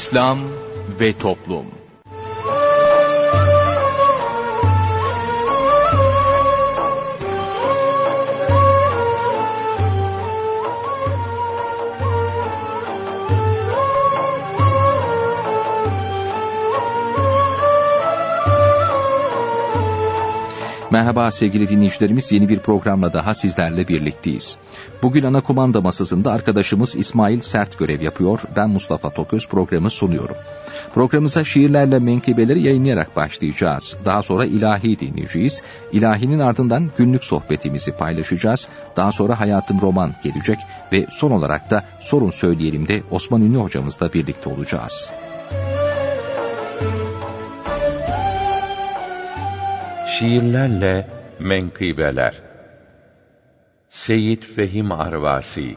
İslam 0.00 0.38
ve 1.00 1.12
Toplum 1.12 1.66
Merhaba 20.92 21.30
sevgili 21.30 21.68
dinleyicilerimiz 21.68 22.32
yeni 22.32 22.48
bir 22.48 22.58
programla 22.58 23.12
daha 23.12 23.34
sizlerle 23.34 23.88
birlikteyiz. 23.88 24.58
Bugün 25.02 25.22
ana 25.22 25.40
kumanda 25.40 25.80
masasında 25.80 26.32
arkadaşımız 26.32 26.96
İsmail 26.96 27.40
Sert 27.40 27.78
görev 27.78 28.00
yapıyor. 28.00 28.40
Ben 28.56 28.70
Mustafa 28.70 29.10
Toköz 29.10 29.48
programı 29.48 29.90
sunuyorum. 29.90 30.36
Programımıza 30.94 31.44
şiirlerle 31.44 31.98
menkıbeleri 31.98 32.62
yayınlayarak 32.62 33.16
başlayacağız. 33.16 33.96
Daha 34.04 34.22
sonra 34.22 34.44
ilahi 34.44 35.00
dinleyeceğiz. 35.00 35.62
İlahinin 35.92 36.38
ardından 36.38 36.90
günlük 36.96 37.24
sohbetimizi 37.24 37.92
paylaşacağız. 37.92 38.68
Daha 38.96 39.12
sonra 39.12 39.40
Hayatım 39.40 39.80
Roman 39.80 40.14
gelecek 40.22 40.58
ve 40.92 41.06
son 41.10 41.30
olarak 41.30 41.70
da 41.70 41.84
Sorun 42.00 42.30
Söyleyelim 42.30 42.88
de 42.88 43.02
Osman 43.10 43.42
Ünlü 43.42 43.58
hocamızla 43.58 44.12
birlikte 44.12 44.50
olacağız. 44.50 45.10
Şiirlerle 50.20 51.08
menkıbeler 51.38 52.42
Seyyid 53.88 54.42
Fehim 54.42 54.92
Arvasi 54.92 55.76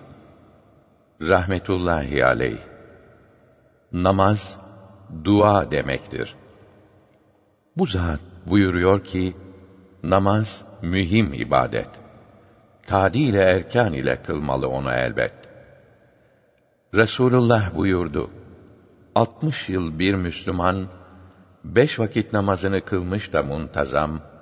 Rahmetullahi 1.22 2.26
aleyh 2.26 2.60
Namaz, 3.94 4.60
dua 5.24 5.72
demektir. 5.72 6.36
Bu 7.78 7.86
zat 7.86 8.20
buyuruyor 8.46 9.04
ki, 9.04 9.36
namaz 10.04 10.66
mühim 10.82 11.34
ibadet. 11.34 11.90
Tadi 12.86 13.20
ile 13.20 13.42
erkan 13.42 13.94
ile 13.94 14.22
kılmalı 14.24 14.68
onu 14.68 14.92
elbet. 14.92 15.34
Resulullah 16.94 17.76
buyurdu, 17.76 18.30
60 19.16 19.70
yıl 19.70 20.00
bir 20.00 20.16
Müslüman, 20.16 20.88
beş 21.64 22.00
vakit 22.00 22.34
namazını 22.34 22.86
kılmış 22.86 23.34
da 23.34 23.44
muntazam, 23.44 24.33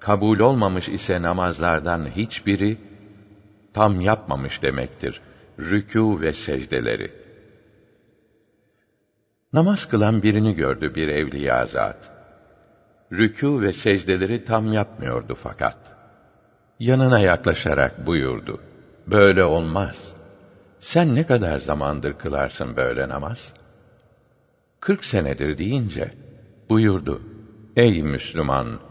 kabul 0.00 0.38
olmamış 0.38 0.88
ise 0.88 1.22
namazlardan 1.22 2.06
hiçbiri, 2.06 2.78
tam 3.74 4.00
yapmamış 4.00 4.62
demektir, 4.62 5.20
rükû 5.58 6.20
ve 6.20 6.32
secdeleri. 6.32 7.12
Namaz 9.52 9.88
kılan 9.88 10.22
birini 10.22 10.54
gördü 10.54 10.94
bir 10.94 11.08
evliya 11.08 11.66
zat. 11.66 12.12
Rükû 13.12 13.62
ve 13.62 13.72
secdeleri 13.72 14.44
tam 14.44 14.72
yapmıyordu 14.72 15.34
fakat. 15.34 15.78
Yanına 16.78 17.18
yaklaşarak 17.18 18.06
buyurdu. 18.06 18.60
Böyle 19.06 19.44
olmaz. 19.44 20.14
Sen 20.80 21.14
ne 21.14 21.24
kadar 21.24 21.58
zamandır 21.58 22.12
kılarsın 22.12 22.76
böyle 22.76 23.08
namaz? 23.08 23.54
Kırk 24.80 25.04
senedir 25.04 25.58
deyince, 25.58 26.12
buyurdu. 26.70 27.22
Ey 27.76 28.02
Müslüman! 28.02 28.87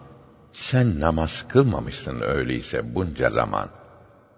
Sen 0.57 0.99
namaz 0.99 1.47
kılmamışsın 1.47 2.21
öyleyse 2.21 2.95
bunca 2.95 3.29
zaman. 3.29 3.69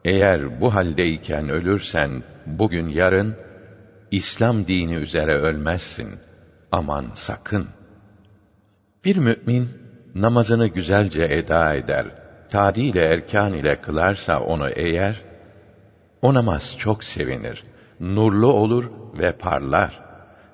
Eğer 0.05 0.61
bu 0.61 0.75
haldeyken 0.75 1.49
ölürsen, 1.49 2.23
bugün 2.45 2.87
yarın, 2.87 3.35
İslam 4.11 4.67
dini 4.67 4.95
üzere 4.95 5.37
ölmezsin. 5.37 6.19
Aman 6.71 7.05
sakın. 7.13 7.67
Bir 9.05 9.17
mümin, 9.17 9.69
namazını 10.15 10.67
güzelce 10.67 11.23
eda 11.23 11.73
eder, 11.73 12.05
tadi 12.49 12.81
ile 12.81 13.05
erkan 13.05 13.53
ile 13.53 13.81
kılarsa 13.81 14.39
onu 14.39 14.69
eğer, 14.69 15.21
o 16.21 16.33
namaz 16.33 16.77
çok 16.77 17.03
sevinir, 17.03 17.63
nurlu 17.99 18.53
olur 18.53 18.91
ve 19.19 19.31
parlar. 19.31 20.01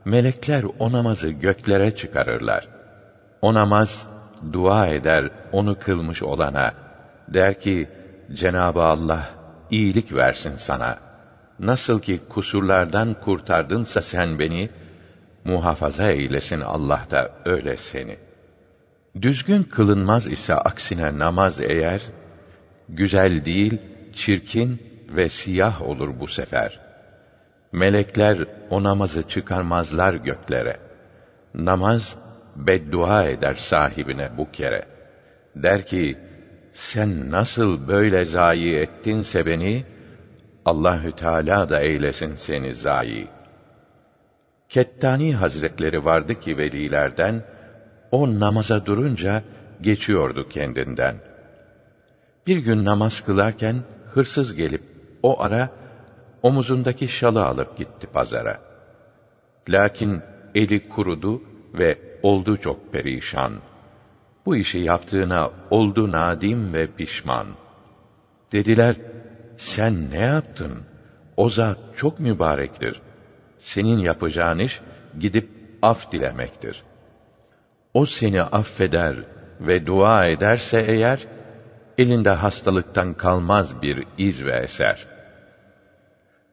Melekler 0.06 0.66
o 0.80 0.92
namazı 0.92 1.30
göklere 1.30 1.96
çıkarırlar. 1.96 2.68
O 3.42 3.54
namaz 3.54 4.15
dua 4.54 4.88
eder 4.88 5.30
onu 5.52 5.80
kılmış 5.80 6.24
olana. 6.24 6.74
Der 7.28 7.60
ki 7.60 7.90
Cenabı 8.34 8.82
Allah 8.82 9.30
iyilik 9.72 10.14
versin 10.14 10.56
sana. 10.56 10.98
Nasıl 11.60 12.00
ki 12.00 12.22
kusurlardan 12.30 13.14
kurtardınsa 13.14 14.02
sen 14.02 14.40
beni, 14.40 14.70
muhafaza 15.44 16.10
eylesin 16.12 16.62
Allah 16.62 17.02
da 17.12 17.32
öyle 17.46 17.78
seni. 17.78 18.18
Düzgün 19.22 19.64
kılınmaz 19.64 20.28
ise 20.28 20.56
aksine 20.56 21.20
namaz 21.20 21.62
eğer, 21.62 22.02
güzel 22.90 23.46
değil, 23.46 23.78
çirkin 24.14 24.82
ve 25.10 25.30
siyah 25.30 25.82
olur 25.82 26.20
bu 26.20 26.28
sefer. 26.28 26.80
Melekler 27.72 28.38
o 28.70 28.84
namazı 28.84 29.28
çıkarmazlar 29.28 30.14
göklere. 30.14 30.78
Namaz, 31.54 32.18
beddua 32.56 33.24
eder 33.24 33.54
sahibine 33.54 34.30
bu 34.38 34.52
kere. 34.52 34.86
Der 35.56 35.86
ki, 35.86 36.18
sen 36.72 37.32
nasıl 37.32 37.88
böyle 37.88 38.26
zayi 38.26 38.76
ettinse 38.76 39.46
beni, 39.46 39.84
Allahü 40.66 41.12
Teala 41.12 41.70
da 41.70 41.80
eylesin 41.80 42.36
seni 42.36 42.74
zayi. 42.74 43.28
Kettani 44.70 45.36
Hazretleri 45.36 46.06
vardı 46.06 46.40
ki 46.40 46.58
velilerden, 46.58 47.44
o 48.12 48.40
namaza 48.40 48.86
durunca 48.86 49.44
geçiyordu 49.82 50.50
kendinden. 50.50 51.16
Bir 52.48 52.58
gün 52.58 52.86
namaz 52.86 53.26
kılarken 53.26 53.76
hırsız 54.14 54.56
gelip 54.56 54.82
o 55.24 55.42
ara 55.42 55.70
omuzundaki 56.44 57.08
şalı 57.08 57.46
alıp 57.46 57.78
gitti 57.78 58.08
pazara. 58.08 58.60
Lakin 59.70 60.22
eli 60.56 60.90
kurudu 60.90 61.42
ve 61.74 62.00
oldu 62.30 62.58
çok 62.58 62.94
perişan. 62.94 63.54
Bu 64.46 64.56
işi 64.56 64.80
yaptığına 64.80 65.52
oldu 65.70 66.12
nadim 66.12 66.74
ve 66.74 66.88
pişman. 66.88 67.48
Dediler, 68.52 68.96
sen 69.58 70.12
ne 70.12 70.20
yaptın? 70.20 70.74
O 71.38 71.50
zat 71.50 71.78
çok 71.96 72.20
mübarektir. 72.20 73.02
Senin 73.58 73.98
yapacağın 73.98 74.60
iş 74.60 74.82
gidip 75.20 75.48
af 75.82 76.12
dilemektir. 76.12 76.84
O 77.94 78.06
seni 78.06 78.42
affeder 78.42 79.16
ve 79.60 79.86
dua 79.86 80.26
ederse 80.26 80.86
eğer, 80.88 81.20
elinde 81.98 82.30
hastalıktan 82.30 83.14
kalmaz 83.14 83.82
bir 83.82 84.06
iz 84.18 84.46
ve 84.46 84.60
eser. 84.64 85.08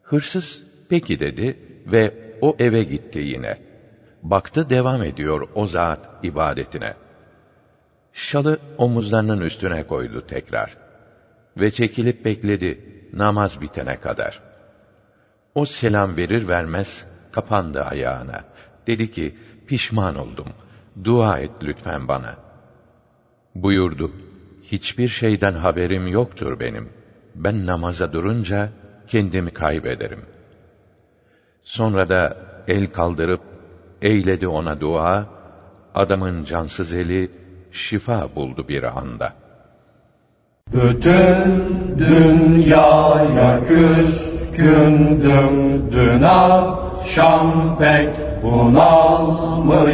Hırsız, 0.03 0.63
peki 0.89 1.19
dedi 1.19 1.59
ve 1.85 2.03
o 2.41 2.55
eve 2.59 2.83
gitti 2.83 3.19
yine. 3.19 3.72
Baktı 4.23 4.69
devam 4.69 5.03
ediyor 5.03 5.47
o 5.55 5.67
zat 5.67 6.09
ibadetine. 6.23 6.93
Şalı 8.13 8.59
omuzlarının 8.77 9.41
üstüne 9.41 9.83
koydu 9.83 10.23
tekrar. 10.27 10.77
Ve 11.57 11.71
çekilip 11.71 12.25
bekledi 12.25 12.79
namaz 13.13 13.61
bitene 13.61 13.99
kadar. 13.99 14.41
O 15.55 15.65
selam 15.65 16.17
verir 16.17 16.47
vermez 16.47 17.07
kapandı 17.31 17.81
ayağına. 17.81 18.43
Dedi 18.87 19.11
ki, 19.11 19.35
pişman 19.67 20.15
oldum. 20.15 20.47
Dua 21.03 21.39
et 21.39 21.51
lütfen 21.63 22.07
bana. 22.07 22.35
Buyurdu, 23.55 24.11
hiçbir 24.61 25.07
şeyden 25.07 25.53
haberim 25.53 26.07
yoktur 26.07 26.59
benim. 26.59 26.89
Ben 27.35 27.65
namaza 27.65 28.13
durunca 28.13 28.69
kendimi 29.07 29.51
kaybederim. 29.51 30.21
Sonra 31.63 32.09
da 32.09 32.37
el 32.67 32.87
kaldırıp 32.87 33.52
eyledi 34.03 34.47
ona 34.47 34.81
dua, 34.81 35.25
adamın 35.95 36.43
cansız 36.43 36.93
eli 36.93 37.31
şifa 37.71 38.35
buldu 38.35 38.65
bir 38.67 38.83
anda. 38.83 39.33
Bütün 40.73 41.63
dünyaya 41.97 43.59
küskündüm 43.67 45.53
dün 45.91 46.21
akşam 46.21 47.77
pek 47.79 48.09
bunalmıştım 48.43 49.93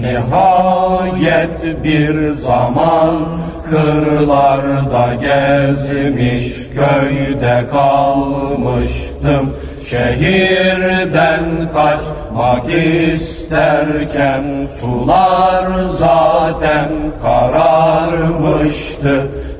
Nihayet 0.00 1.84
bir 1.84 2.30
zaman 2.30 3.14
kırlarda 3.70 5.14
gezmiş 5.14 6.68
köyde 6.68 7.64
kalmıştım 7.72 9.52
Şehirden 9.90 11.44
kaçmak 11.72 12.64
isterken 12.74 14.44
sular 14.80 15.66
zaten 15.98 16.88
kararmıştı 17.22 19.14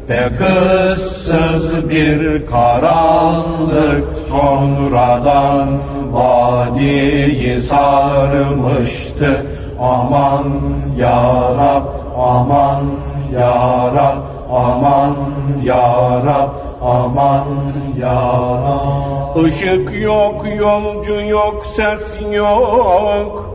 de 0.08 0.30
kızsız 0.38 1.90
bir 1.90 2.46
karanlık 2.46 4.04
sonradan 4.30 5.68
vadiyi 6.12 7.60
sarmıştı. 7.60 9.46
Aman 9.80 10.44
ya 10.98 11.32
Rab, 11.58 11.84
aman 12.18 12.84
ya 13.34 13.90
Rab, 13.96 14.33
aman 14.54 15.14
ya 15.64 16.22
Rab, 16.26 16.54
aman 16.82 17.46
ya 17.98 18.20
Rab. 18.64 19.46
Işık 19.46 20.02
yok, 20.02 20.44
yolcu 20.58 21.20
yok, 21.20 21.66
ses 21.76 22.02
yok. 22.32 23.50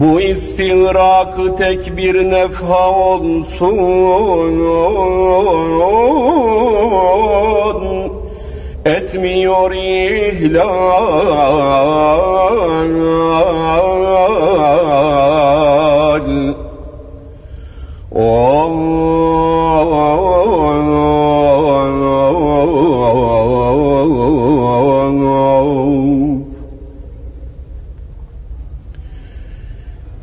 Bu 0.00 0.20
istigrakı 0.20 1.56
tek 1.56 1.96
bir 1.96 2.30
nefha 2.30 2.90
olsun. 2.90 3.68
Etmiyor 8.84 9.72
ihlal 9.72 11.08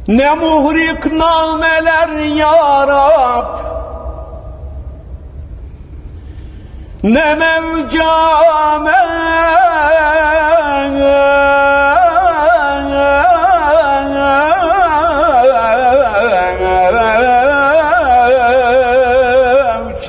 ne 0.08 0.36
muhrik 0.36 1.06
nameler 1.06 2.10
ya 2.36 2.88
Rab. 2.88 3.60
Ne 7.04 7.36
mevcame 7.36 9.06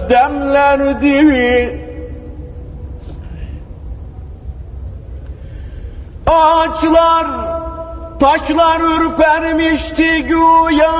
demlerdi 0.08 1.76
Ağaçlar 6.26 7.55
Taşlar 8.20 8.80
ürpermişti 8.80 10.22
güya. 10.22 10.92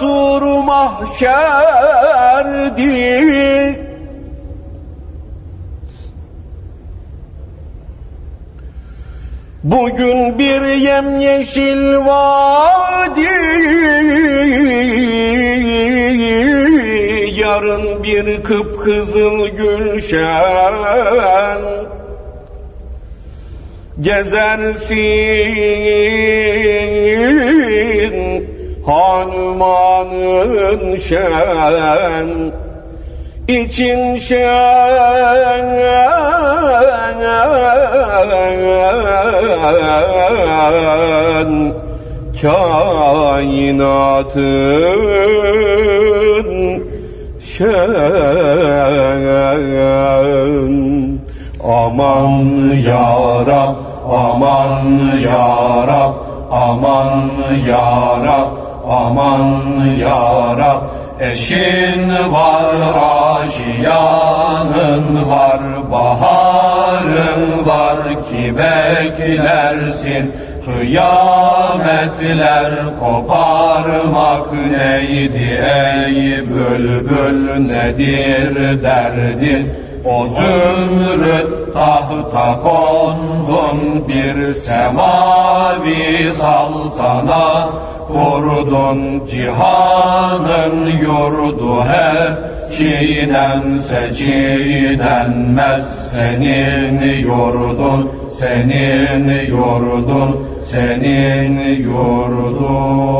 Sur 0.00 0.42
mahşerdi. 0.64 1.44
Bugün 9.64 10.38
bir 10.38 10.62
yemyeşil 10.62 11.96
vadi 11.96 12.73
bir 18.14 18.42
kıpkızıl 18.42 19.48
gülşen. 19.48 20.74
Gezersin 24.00 24.94
hanumanın 28.86 30.16
şen. 30.96 32.52
İçin 33.48 34.18
şen. 34.18 35.64
Kainatın 42.42 43.94
şen 47.54 47.90
aman 51.64 52.34
ya 52.88 53.10
Rab 53.46 53.76
aman 54.10 54.86
ya 55.24 55.46
Rab 55.86 56.14
aman 56.50 57.30
ya 57.68 57.90
Rab 58.26 58.50
aman 58.88 59.46
ya 59.98 60.56
Rab 60.58 60.82
Eşin 61.20 62.10
var, 62.32 62.74
aşiyanın 63.44 65.04
var, 65.30 65.60
baharın 65.92 67.66
var 67.66 67.98
ki 68.24 68.54
beklersin. 68.58 70.32
Kıyametler 70.64 72.34
koparmak 73.00 74.52
neydi 74.52 75.48
ey 75.74 76.18
bülbül 76.48 77.40
nedir 77.60 78.82
derdin? 78.82 79.72
O 80.04 80.26
zümrüt 80.26 81.74
tahta 81.74 82.60
kondun 82.62 84.08
bir 84.08 84.54
semavi 84.54 86.32
saltanat 86.40 87.68
kurdun 88.08 89.26
cihanın 89.26 90.86
yurdu 90.86 91.84
hep 91.84 92.53
çiğnense 92.76 94.14
çiğnenmez 94.18 95.84
senin 96.12 97.00
yurdun 97.18 98.10
senin 98.38 99.28
yurdun 99.46 100.46
senin 100.62 101.78
yurdun 101.78 103.14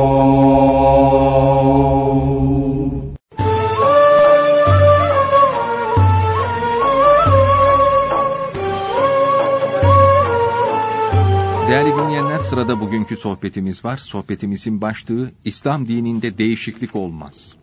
Değerli 11.68 11.92
dinleyenler 11.92 12.38
sırada 12.38 12.80
bugünkü 12.80 13.16
sohbetimiz 13.16 13.84
var. 13.84 13.96
Sohbetimizin 13.96 14.80
başlığı 14.80 15.30
İslam 15.44 15.88
dininde 15.88 16.38
değişiklik 16.38 16.96
olmaz. 16.96 17.54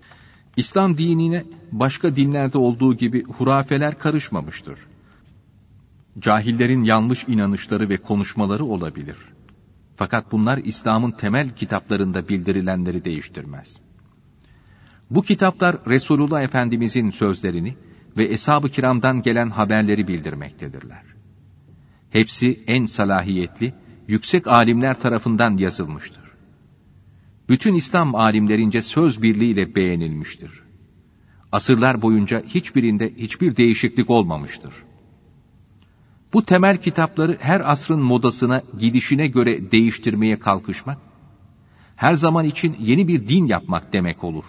İslam 0.57 0.97
dinine 0.97 1.43
başka 1.71 2.15
dinlerde 2.15 2.57
olduğu 2.57 2.95
gibi 2.95 3.23
hurafeler 3.23 3.99
karışmamıştır. 3.99 4.79
Cahillerin 6.19 6.83
yanlış 6.83 7.23
inanışları 7.27 7.89
ve 7.89 7.97
konuşmaları 7.97 8.65
olabilir. 8.65 9.17
Fakat 9.95 10.31
bunlar 10.31 10.57
İslam'ın 10.57 11.11
temel 11.11 11.49
kitaplarında 11.49 12.29
bildirilenleri 12.29 13.05
değiştirmez. 13.05 13.79
Bu 15.09 15.21
kitaplar 15.21 15.75
Resulullah 15.87 16.41
Efendimizin 16.41 17.11
sözlerini 17.11 17.75
ve 18.17 18.25
Eshab-ı 18.25 18.69
Kiram'dan 18.69 19.21
gelen 19.21 19.49
haberleri 19.49 20.07
bildirmektedirler. 20.07 21.03
Hepsi 22.09 22.63
en 22.67 22.85
salahiyetli, 22.85 23.73
yüksek 24.07 24.47
alimler 24.47 24.99
tarafından 24.99 25.57
yazılmıştır. 25.57 26.20
Bütün 27.51 27.73
İslam 27.73 28.15
alimlerince 28.15 28.81
söz 28.81 29.21
birliğiyle 29.21 29.75
beğenilmiştir. 29.75 30.51
Asırlar 31.51 32.01
boyunca 32.01 32.43
hiçbirinde 32.47 33.13
hiçbir 33.17 33.55
değişiklik 33.55 34.09
olmamıştır. 34.09 34.73
Bu 36.33 36.45
temel 36.45 36.77
kitapları 36.77 37.37
her 37.41 37.71
asrın 37.71 37.99
modasına, 37.99 38.61
gidişine 38.79 39.27
göre 39.27 39.71
değiştirmeye 39.71 40.39
kalkışmak, 40.39 40.97
her 41.95 42.13
zaman 42.13 42.45
için 42.45 42.75
yeni 42.79 43.07
bir 43.07 43.27
din 43.27 43.47
yapmak 43.47 43.93
demek 43.93 44.23
olur. 44.23 44.45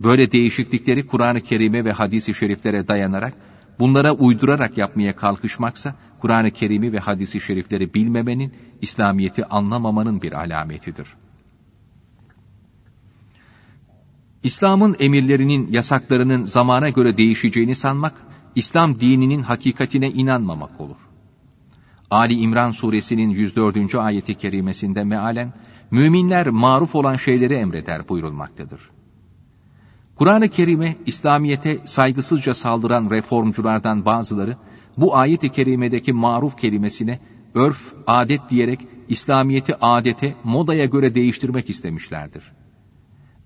Böyle 0.00 0.32
değişiklikleri 0.32 1.06
Kur'an-ı 1.06 1.40
Kerim'e 1.40 1.84
ve 1.84 1.92
hadis-i 1.92 2.34
şeriflere 2.34 2.88
dayanarak, 2.88 3.34
bunlara 3.78 4.12
uydurarak 4.12 4.78
yapmaya 4.78 5.16
kalkışmaksa, 5.16 5.94
Kur'an-ı 6.20 6.50
Kerim'i 6.50 6.92
ve 6.92 6.98
hadisi 6.98 7.40
şerifleri 7.40 7.94
bilmemenin, 7.94 8.52
İslamiyet'i 8.82 9.44
anlamamanın 9.44 10.22
bir 10.22 10.32
alametidir. 10.32 11.06
İslam'ın 14.44 14.96
emirlerinin, 14.98 15.72
yasaklarının 15.72 16.44
zamana 16.44 16.88
göre 16.88 17.16
değişeceğini 17.16 17.74
sanmak, 17.74 18.14
İslam 18.54 19.00
dininin 19.00 19.42
hakikatine 19.42 20.10
inanmamak 20.10 20.80
olur. 20.80 20.96
Ali 22.10 22.34
İmran 22.34 22.72
suresinin 22.72 23.28
104. 23.28 23.94
ayeti 23.94 24.34
kerimesinde 24.34 25.04
mealen, 25.04 25.52
Müminler 25.90 26.48
maruf 26.48 26.94
olan 26.94 27.16
şeyleri 27.16 27.54
emreder 27.54 28.08
buyurulmaktadır. 28.08 28.80
Kur'an-ı 30.16 30.48
Kerim'e, 30.48 30.96
İslamiyet'e 31.06 31.78
saygısızca 31.84 32.54
saldıran 32.54 33.10
reformculardan 33.10 34.04
bazıları, 34.04 34.56
bu 34.96 35.16
ayet-i 35.16 35.48
kerimedeki 35.48 36.12
maruf 36.12 36.58
kelimesine 36.58 37.20
örf, 37.54 37.92
adet 38.06 38.40
diyerek 38.50 38.80
İslamiyet'i 39.08 39.74
adete, 39.80 40.34
modaya 40.44 40.84
göre 40.84 41.14
değiştirmek 41.14 41.70
istemişlerdir. 41.70 42.52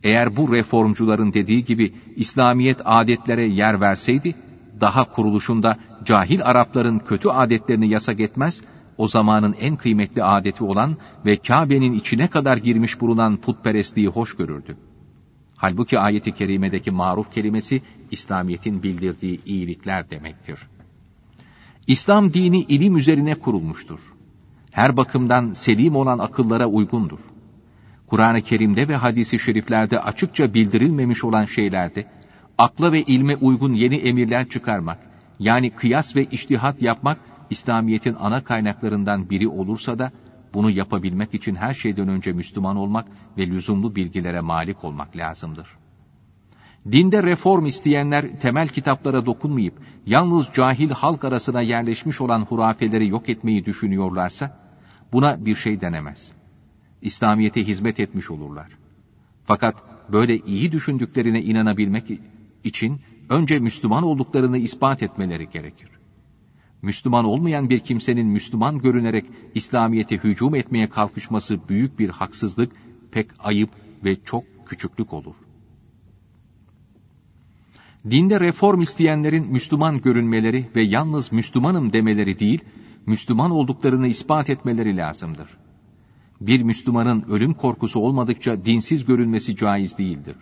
Eğer 0.02 0.36
bu 0.36 0.52
reformcuların 0.52 1.32
dediği 1.32 1.64
gibi 1.64 1.94
İslamiyet 2.16 2.80
adetlere 2.84 3.46
yer 3.46 3.80
verseydi, 3.80 4.34
daha 4.80 5.12
kuruluşunda 5.12 5.78
cahil 6.04 6.44
Arapların 6.44 6.98
kötü 6.98 7.28
adetlerini 7.28 7.88
yasak 7.88 8.20
etmez, 8.20 8.62
o 8.98 9.08
zamanın 9.08 9.54
en 9.60 9.76
kıymetli 9.76 10.24
adeti 10.24 10.64
olan 10.64 10.96
ve 11.26 11.36
Kabe'nin 11.36 11.92
içine 11.92 12.28
kadar 12.28 12.56
girmiş 12.56 13.00
bulunan 13.00 13.36
putperestliği 13.36 14.08
hoş 14.08 14.36
görürdü. 14.36 14.76
Halbuki 15.56 15.98
ayeti 15.98 16.32
kerimedeki 16.32 16.90
maruf 16.90 17.32
kelimesi 17.32 17.82
İslamiyet'in 18.10 18.82
bildirdiği 18.82 19.40
iyilikler 19.44 20.10
demektir. 20.10 20.58
İslam 21.86 22.34
dini 22.34 22.60
ilim 22.60 22.96
üzerine 22.96 23.34
kurulmuştur. 23.34 24.00
Her 24.70 24.96
bakımdan 24.96 25.52
selim 25.52 25.96
olan 25.96 26.18
akıllara 26.18 26.66
uygundur. 26.66 27.18
Kur'an-ı 28.08 28.42
Kerim'de 28.42 28.88
ve 28.88 28.96
hadisi 28.96 29.38
şeriflerde 29.38 30.00
açıkça 30.00 30.54
bildirilmemiş 30.54 31.24
olan 31.24 31.44
şeylerde, 31.44 32.06
akla 32.58 32.92
ve 32.92 33.02
ilme 33.02 33.36
uygun 33.36 33.72
yeni 33.72 33.96
emirler 33.96 34.48
çıkarmak, 34.48 34.98
yani 35.38 35.70
kıyas 35.70 36.16
ve 36.16 36.24
iştihat 36.24 36.82
yapmak, 36.82 37.18
İslamiyet'in 37.50 38.16
ana 38.20 38.44
kaynaklarından 38.44 39.30
biri 39.30 39.48
olursa 39.48 39.98
da, 39.98 40.12
bunu 40.54 40.70
yapabilmek 40.70 41.34
için 41.34 41.54
her 41.54 41.74
şeyden 41.74 42.08
önce 42.08 42.32
Müslüman 42.32 42.76
olmak 42.76 43.06
ve 43.38 43.46
lüzumlu 43.46 43.96
bilgilere 43.96 44.40
malik 44.40 44.84
olmak 44.84 45.16
lazımdır. 45.16 45.68
Dinde 46.92 47.22
reform 47.22 47.66
isteyenler 47.66 48.40
temel 48.40 48.68
kitaplara 48.68 49.26
dokunmayıp 49.26 49.74
yalnız 50.06 50.48
cahil 50.54 50.90
halk 50.90 51.24
arasına 51.24 51.62
yerleşmiş 51.62 52.20
olan 52.20 52.42
hurafeleri 52.42 53.08
yok 53.08 53.28
etmeyi 53.28 53.64
düşünüyorlarsa 53.64 54.58
buna 55.12 55.46
bir 55.46 55.54
şey 55.54 55.80
denemez. 55.80 56.37
İslamiyete 57.02 57.66
hizmet 57.66 58.00
etmiş 58.00 58.30
olurlar. 58.30 58.68
Fakat 59.44 59.84
böyle 60.12 60.38
iyi 60.38 60.72
düşündüklerine 60.72 61.42
inanabilmek 61.42 62.20
için 62.64 63.00
önce 63.28 63.58
Müslüman 63.58 64.02
olduklarını 64.02 64.58
ispat 64.58 65.02
etmeleri 65.02 65.50
gerekir. 65.50 65.88
Müslüman 66.82 67.24
olmayan 67.24 67.70
bir 67.70 67.80
kimsenin 67.80 68.26
Müslüman 68.26 68.78
görünerek 68.78 69.24
İslamiyete 69.54 70.16
hücum 70.16 70.54
etmeye 70.54 70.88
kalkışması 70.88 71.68
büyük 71.68 71.98
bir 71.98 72.08
haksızlık, 72.08 72.72
pek 73.10 73.30
ayıp 73.38 73.70
ve 74.04 74.16
çok 74.24 74.44
küçüklük 74.66 75.12
olur. 75.12 75.34
Dinde 78.10 78.40
reform 78.40 78.80
isteyenlerin 78.80 79.52
Müslüman 79.52 80.00
görünmeleri 80.00 80.66
ve 80.76 80.82
yalnız 80.82 81.32
Müslümanım 81.32 81.92
demeleri 81.92 82.40
değil, 82.40 82.64
Müslüman 83.06 83.50
olduklarını 83.50 84.08
ispat 84.08 84.50
etmeleri 84.50 84.96
lazımdır. 84.96 85.58
Bir 86.40 86.62
Müslümanın 86.62 87.24
ölüm 87.28 87.54
korkusu 87.54 88.00
olmadıkça 88.00 88.64
dinsiz 88.64 89.04
görünmesi 89.04 89.56
caiz 89.56 89.98
değildir. 89.98 90.36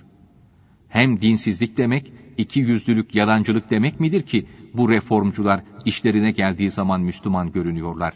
Hem 0.88 1.20
dinsizlik 1.20 1.76
demek, 1.76 2.12
iki 2.36 2.60
yüzlülük, 2.60 3.14
yalancılık 3.14 3.70
demek 3.70 4.00
midir 4.00 4.22
ki 4.22 4.46
bu 4.74 4.90
reformcular 4.90 5.60
işlerine 5.84 6.30
geldiği 6.30 6.70
zaman 6.70 7.00
Müslüman 7.00 7.52
görünüyorlar? 7.52 8.14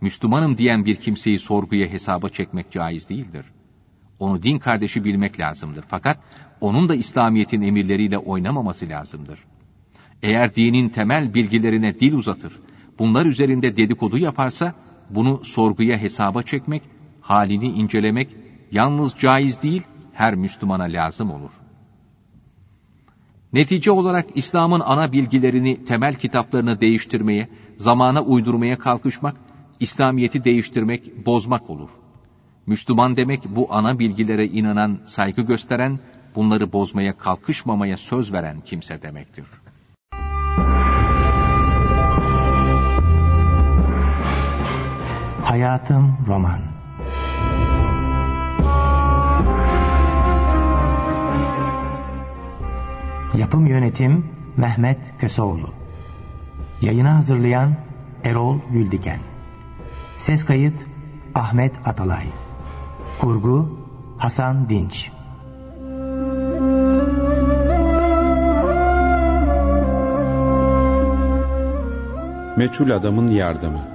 Müslümanım 0.00 0.58
diyen 0.58 0.84
bir 0.84 0.94
kimseyi 0.94 1.38
sorguya 1.38 1.88
hesaba 1.88 2.28
çekmek 2.28 2.70
caiz 2.70 3.08
değildir. 3.08 3.44
Onu 4.18 4.42
din 4.42 4.58
kardeşi 4.58 5.04
bilmek 5.04 5.40
lazımdır. 5.40 5.84
Fakat 5.88 6.18
onun 6.60 6.88
da 6.88 6.94
İslamiyet'in 6.94 7.62
emirleriyle 7.62 8.18
oynamaması 8.18 8.88
lazımdır. 8.88 9.38
Eğer 10.22 10.54
dinin 10.54 10.88
temel 10.88 11.34
bilgilerine 11.34 12.00
dil 12.00 12.12
uzatır, 12.12 12.52
bunlar 12.98 13.26
üzerinde 13.26 13.76
dedikodu 13.76 14.18
yaparsa, 14.18 14.74
bunu 15.10 15.44
sorguya 15.44 15.98
hesaba 15.98 16.42
çekmek, 16.42 16.82
halini 17.22 17.66
incelemek 17.66 18.36
yalnız 18.72 19.14
caiz 19.14 19.62
değil, 19.62 19.82
her 20.12 20.34
Müslümana 20.34 20.84
lazım 20.84 21.30
olur. 21.30 21.50
Netice 23.52 23.90
olarak 23.90 24.26
İslam'ın 24.34 24.80
ana 24.80 25.12
bilgilerini, 25.12 25.84
temel 25.84 26.14
kitaplarını 26.14 26.80
değiştirmeye, 26.80 27.48
zamana 27.76 28.22
uydurmaya 28.22 28.78
kalkışmak, 28.78 29.36
İslamiyet'i 29.80 30.44
değiştirmek, 30.44 31.26
bozmak 31.26 31.70
olur. 31.70 31.90
Müslüman 32.66 33.16
demek 33.16 33.40
bu 33.56 33.66
ana 33.70 33.98
bilgilere 33.98 34.46
inanan, 34.46 34.98
saygı 35.06 35.42
gösteren, 35.42 36.00
bunları 36.34 36.72
bozmaya 36.72 37.18
kalkışmamaya 37.18 37.96
söz 37.96 38.32
veren 38.32 38.60
kimse 38.60 39.02
demektir. 39.02 39.44
Hayatım 45.44 46.18
Roman 46.26 46.71
Yapım 53.38 53.66
Yönetim 53.66 54.26
Mehmet 54.56 54.98
Köseoğlu. 55.18 55.70
Yayını 56.80 57.08
hazırlayan 57.08 57.76
Erol 58.24 58.58
Güldiken. 58.72 59.20
Ses 60.16 60.44
kayıt 60.44 60.74
Ahmet 61.34 61.72
Atalay. 61.84 62.26
Kurgu 63.20 63.78
Hasan 64.18 64.68
Dinç. 64.68 65.10
Meçhul 72.56 72.90
adamın 72.90 73.28
yardımı 73.28 73.91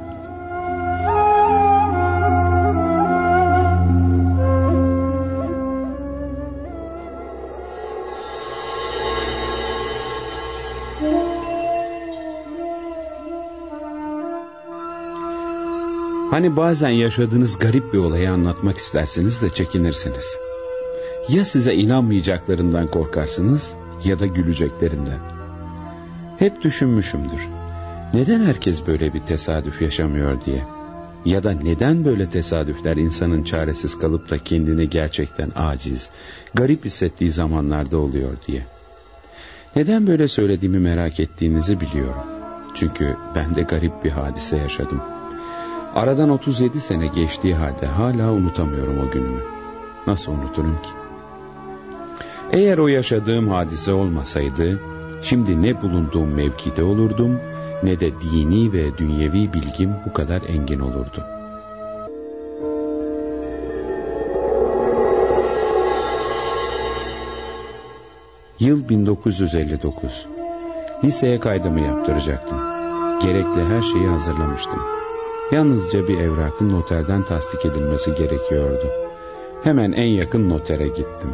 Hani 16.38 16.56
bazen 16.56 16.90
yaşadığınız 16.90 17.60
garip 17.60 17.94
bir 17.94 17.98
olayı 17.98 18.32
anlatmak 18.32 18.78
istersiniz 18.78 19.42
de 19.42 19.50
çekinirsiniz. 19.50 20.38
Ya 21.30 21.46
size 21.46 21.74
inanmayacaklarından 21.74 22.88
korkarsınız 22.88 23.74
ya 24.04 24.20
da 24.20 24.26
güleceklerinden. 24.26 25.20
Hep 26.40 26.64
düşünmüşümdür. 26.64 27.48
Neden 28.14 28.40
herkes 28.40 28.88
böyle 28.88 29.14
bir 29.14 29.20
tesadüf 29.20 29.82
yaşamıyor 29.82 30.46
diye. 30.46 30.64
Ya 31.26 31.44
da 31.44 31.52
neden 31.52 32.06
böyle 32.06 32.30
tesadüfler 32.30 32.98
insanın 32.98 33.44
çaresiz 33.44 34.00
kalıp 34.00 34.30
da 34.30 34.38
kendini 34.38 34.90
gerçekten 34.90 35.52
aciz, 35.56 36.10
garip 36.54 36.86
hissettiği 36.86 37.32
zamanlarda 37.32 37.98
oluyor 37.98 38.32
diye. 38.48 38.66
Neden 39.76 40.08
böyle 40.08 40.28
söylediğimi 40.28 40.80
merak 40.80 41.20
ettiğinizi 41.20 41.80
biliyorum. 41.80 42.26
Çünkü 42.74 43.16
ben 43.36 43.56
de 43.56 43.62
garip 43.62 44.04
bir 44.04 44.12
hadise 44.12 44.58
yaşadım. 44.58 45.17
Aradan 45.98 46.30
37 46.30 46.82
sene 46.82 47.08
geçtiği 47.08 47.56
halde 47.56 47.86
hala 47.86 48.32
unutamıyorum 48.32 49.00
o 49.00 49.12
günümü. 49.12 49.42
Nasıl 50.08 50.32
unuturum 50.32 50.78
ki? 50.84 50.90
Eğer 52.52 52.78
o 52.78 52.88
yaşadığım 52.88 53.48
hadise 53.48 53.94
olmasaydı, 53.94 54.80
şimdi 55.22 55.62
ne 55.62 55.82
bulunduğum 55.82 56.34
mevkide 56.34 56.84
olurdum, 56.84 57.40
ne 57.84 58.00
de 58.00 58.12
dini 58.22 58.74
ve 58.74 58.98
dünyevi 58.98 59.54
bilgim 59.54 59.96
bu 60.06 60.14
kadar 60.14 60.42
engin 60.42 60.80
olurdu. 60.80 61.24
Yıl 68.60 68.90
1959. 68.90 70.28
Liseye 71.04 71.40
kaydımı 71.40 71.80
yaptıracaktım. 71.80 72.58
Gerekli 73.22 73.66
her 73.66 73.82
şeyi 73.82 74.08
hazırlamıştım. 74.08 74.97
Yalnızca 75.52 76.08
bir 76.08 76.18
evrakın 76.18 76.72
noterden 76.72 77.24
tasdik 77.24 77.66
edilmesi 77.66 78.16
gerekiyordu. 78.16 78.88
Hemen 79.64 79.92
en 79.92 80.08
yakın 80.08 80.50
notere 80.50 80.88
gittim. 80.88 81.32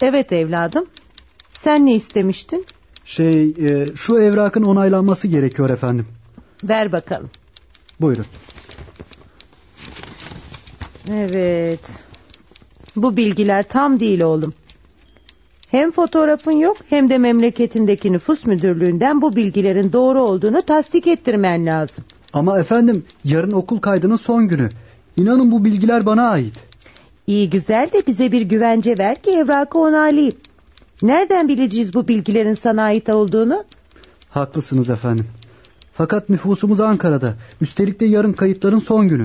Evet 0.00 0.32
evladım. 0.32 0.86
Sen 1.52 1.86
ne 1.86 1.94
istemiştin? 1.94 2.66
Şey, 3.04 3.50
e, 3.50 3.96
şu 3.96 4.18
evrakın 4.18 4.62
onaylanması 4.62 5.28
gerekiyor 5.28 5.70
efendim. 5.70 6.06
Ver 6.64 6.92
bakalım. 6.92 7.30
Buyurun. 8.00 8.26
Evet. 11.10 11.80
Bu 12.96 13.16
bilgiler 13.16 13.62
tam 13.68 14.00
değil 14.00 14.22
oğlum. 14.22 14.54
Hem 15.68 15.90
fotoğrafın 15.90 16.52
yok 16.52 16.76
hem 16.88 17.10
de 17.10 17.18
memleketindeki 17.18 18.12
nüfus 18.12 18.46
müdürlüğünden 18.46 19.22
bu 19.22 19.36
bilgilerin 19.36 19.92
doğru 19.92 20.22
olduğunu 20.22 20.62
tasdik 20.62 21.06
ettirmen 21.06 21.66
lazım. 21.66 22.04
Ama 22.32 22.58
efendim 22.58 23.04
yarın 23.24 23.50
okul 23.50 23.78
kaydının 23.78 24.16
son 24.16 24.48
günü. 24.48 24.68
İnanın 25.16 25.52
bu 25.52 25.64
bilgiler 25.64 26.06
bana 26.06 26.28
ait. 26.28 26.54
İyi 27.26 27.50
güzel 27.50 27.90
de 27.92 28.06
bize 28.06 28.32
bir 28.32 28.42
güvence 28.42 28.98
ver 28.98 29.22
ki 29.22 29.30
evrakı 29.30 29.78
onaylayayım. 29.78 30.34
Nereden 31.02 31.48
bileceğiz 31.48 31.94
bu 31.94 32.08
bilgilerin 32.08 32.54
sana 32.54 32.82
ait 32.82 33.08
olduğunu? 33.08 33.64
Haklısınız 34.30 34.90
efendim. 34.90 35.26
Fakat 35.94 36.28
nüfusumuz 36.28 36.80
Ankara'da. 36.80 37.34
Üstelik 37.60 38.00
de 38.00 38.06
yarın 38.06 38.32
kayıtların 38.32 38.78
son 38.78 39.08
günü. 39.08 39.24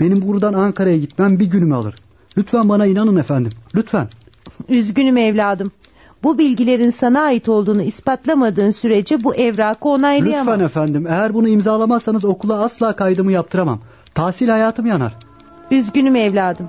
Benim 0.00 0.28
buradan 0.28 0.52
Ankara'ya 0.52 0.96
gitmem 0.96 1.40
bir 1.40 1.46
günümü 1.46 1.74
alır. 1.74 1.94
Lütfen 2.36 2.68
bana 2.68 2.86
inanın 2.86 3.16
efendim. 3.16 3.52
Lütfen. 3.74 4.08
Üzgünüm 4.68 5.16
evladım. 5.16 5.70
Bu 6.22 6.38
bilgilerin 6.38 6.90
sana 6.90 7.22
ait 7.22 7.48
olduğunu 7.48 7.82
ispatlamadığın 7.82 8.70
sürece 8.70 9.24
bu 9.24 9.34
evrakı 9.34 9.88
onaylayamam. 9.88 10.54
Lütfen 10.54 10.66
efendim. 10.66 11.06
Eğer 11.06 11.34
bunu 11.34 11.48
imzalamazsanız 11.48 12.24
okula 12.24 12.62
asla 12.62 12.96
kaydımı 12.96 13.32
yaptıramam. 13.32 13.80
Tahsil 14.14 14.48
hayatım 14.48 14.86
yanar. 14.86 15.16
Üzgünüm 15.70 16.16
evladım. 16.16 16.68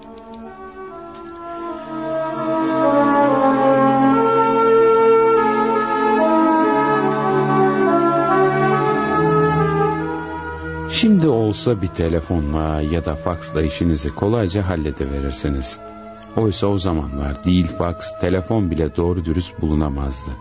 Şimdi 10.90 11.28
olsa 11.50 11.82
bir 11.82 11.88
telefonla 11.88 12.82
ya 12.82 13.06
da 13.06 13.16
faksla 13.16 13.62
işinizi 13.62 14.16
kolayca 14.16 14.70
hallediverirsiniz. 14.70 15.80
Oysa 16.38 16.68
o 16.68 16.80
zamanlar 16.80 17.44
değil 17.44 17.68
faks, 17.68 18.20
telefon 18.22 18.72
bile 18.72 18.96
doğru 18.96 19.26
dürüst 19.26 19.62
bulunamazdı. 19.62 20.32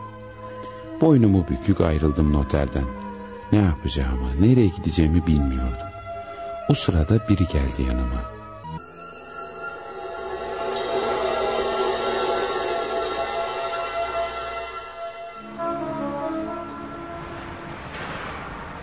Boynumu 1.01 1.47
bükük 1.49 1.81
ayrıldım 1.81 2.33
noterden. 2.33 2.85
Ne 3.53 3.59
yapacağımı, 3.59 4.41
nereye 4.41 4.67
gideceğimi 4.67 5.27
bilmiyordum. 5.27 5.89
O 6.69 6.75
sırada 6.75 7.29
biri 7.29 7.47
geldi 7.47 7.83
yanıma. 7.89 8.39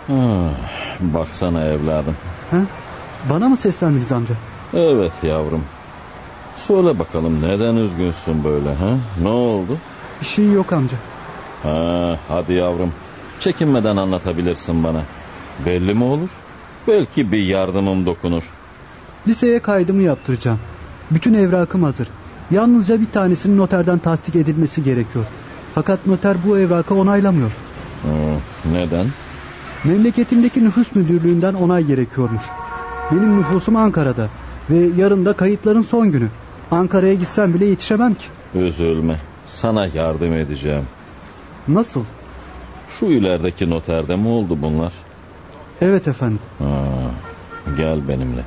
Ah, 0.08 0.85
baksana 1.00 1.64
evladım. 1.64 2.16
Ha? 2.50 2.56
Bana 3.30 3.48
mı 3.48 3.56
seslendiniz 3.56 4.12
amca? 4.12 4.34
Evet 4.74 5.12
yavrum. 5.22 5.64
Söyle 6.56 6.98
bakalım 6.98 7.42
neden 7.42 7.76
üzgünsün 7.76 8.44
böyle 8.44 8.68
ha? 8.74 8.90
Ne 9.22 9.28
oldu? 9.28 9.78
Bir 10.20 10.26
şey 10.26 10.52
yok 10.52 10.72
amca. 10.72 10.96
Ha, 11.62 12.18
hadi 12.28 12.52
yavrum. 12.52 12.92
Çekinmeden 13.40 13.96
anlatabilirsin 13.96 14.84
bana. 14.84 15.00
Belli 15.66 15.94
mi 15.94 16.04
olur? 16.04 16.30
Belki 16.88 17.32
bir 17.32 17.42
yardımım 17.46 18.06
dokunur. 18.06 18.42
Liseye 19.28 19.58
kaydımı 19.58 20.02
yaptıracağım. 20.02 20.58
Bütün 21.10 21.34
evrakım 21.34 21.82
hazır. 21.82 22.08
Yalnızca 22.50 23.00
bir 23.00 23.10
tanesinin 23.10 23.58
noterden 23.58 23.98
tasdik 23.98 24.36
edilmesi 24.36 24.82
gerekiyor. 24.84 25.24
Fakat 25.74 26.06
noter 26.06 26.36
bu 26.46 26.58
evrakı 26.58 26.94
onaylamıyor. 26.94 27.50
Ha, 28.02 28.08
neden? 28.72 29.06
Memleketimdeki 29.84 30.64
nüfus 30.64 30.94
müdürlüğünden 30.94 31.54
onay 31.54 31.84
gerekiyormuş. 31.84 32.42
Benim 33.12 33.38
nüfusum 33.40 33.76
Ankara'da 33.76 34.28
ve 34.70 34.88
yarın 35.02 35.24
da 35.26 35.32
kayıtların 35.32 35.82
son 35.82 36.10
günü. 36.10 36.28
Ankara'ya 36.70 37.14
gitsem 37.14 37.54
bile 37.54 37.66
yetişemem 37.66 38.14
ki. 38.14 38.24
Üzülme. 38.54 39.16
Sana 39.46 39.86
yardım 39.86 40.32
edeceğim. 40.32 40.84
Nasıl? 41.68 42.04
Şu 42.88 43.06
ilerideki 43.06 43.70
noterde 43.70 44.16
mi 44.16 44.28
oldu 44.28 44.58
bunlar? 44.62 44.92
Evet 45.80 46.08
efendim. 46.08 46.38
Ha, 46.58 46.66
gel 47.76 48.08
benimle. 48.08 48.44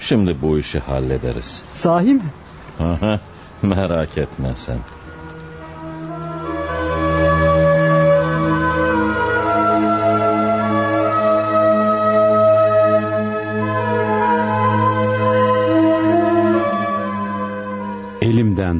Şimdi 0.00 0.36
bu 0.42 0.58
işi 0.58 0.78
hallederiz. 0.78 1.62
Sahi 1.68 2.14
mi? 2.14 2.22
Merak 3.62 4.18
etme 4.18 4.48
sen. 4.54 4.78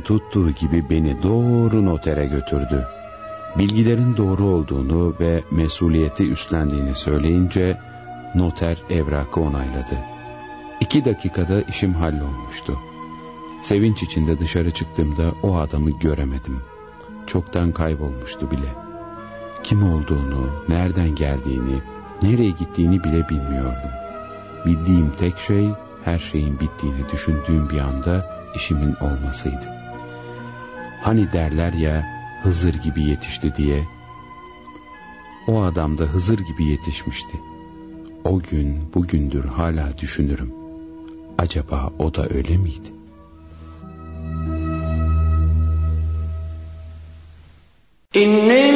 tuttuğu 0.08 0.50
gibi 0.50 0.90
beni 0.90 1.22
doğru 1.22 1.84
notere 1.84 2.26
götürdü. 2.26 2.86
Bilgilerin 3.58 4.16
doğru 4.16 4.44
olduğunu 4.44 5.14
ve 5.20 5.42
mesuliyeti 5.50 6.30
üstlendiğini 6.30 6.94
söyleyince 6.94 7.78
noter 8.34 8.78
evrakı 8.90 9.40
onayladı. 9.40 9.98
İki 10.80 11.04
dakikada 11.04 11.60
işim 11.62 11.94
hallolmuştu. 11.94 12.78
Sevinç 13.62 14.02
içinde 14.02 14.40
dışarı 14.40 14.70
çıktığımda 14.70 15.32
o 15.42 15.56
adamı 15.56 15.90
göremedim. 15.90 16.60
Çoktan 17.26 17.72
kaybolmuştu 17.72 18.50
bile. 18.50 18.74
Kim 19.62 19.92
olduğunu, 19.92 20.50
nereden 20.68 21.14
geldiğini, 21.14 21.80
nereye 22.22 22.50
gittiğini 22.50 23.04
bile 23.04 23.28
bilmiyordum. 23.28 23.90
Bildiğim 24.66 25.10
tek 25.18 25.38
şey 25.38 25.68
her 26.04 26.18
şeyin 26.18 26.60
bittiğini 26.60 27.08
düşündüğüm 27.12 27.70
bir 27.70 27.78
anda 27.78 28.38
işimin 28.54 28.94
olmasıydı. 29.00 29.77
Hani 31.02 31.32
derler 31.32 31.72
ya 31.72 32.18
Hızır 32.42 32.74
gibi 32.74 33.04
yetişti 33.04 33.56
diye. 33.56 33.84
O 35.46 35.62
adam 35.62 35.98
da 35.98 36.04
Hızır 36.04 36.38
gibi 36.38 36.64
yetişmişti. 36.64 37.40
O 38.24 38.38
gün 38.38 38.94
bugündür 38.94 39.44
hala 39.44 39.98
düşünürüm. 39.98 40.54
Acaba 41.38 41.92
o 41.98 42.14
da 42.14 42.28
öyle 42.28 42.56
miydi? 42.56 42.98
إن 48.16 48.67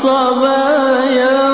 الصبايا 0.00 1.49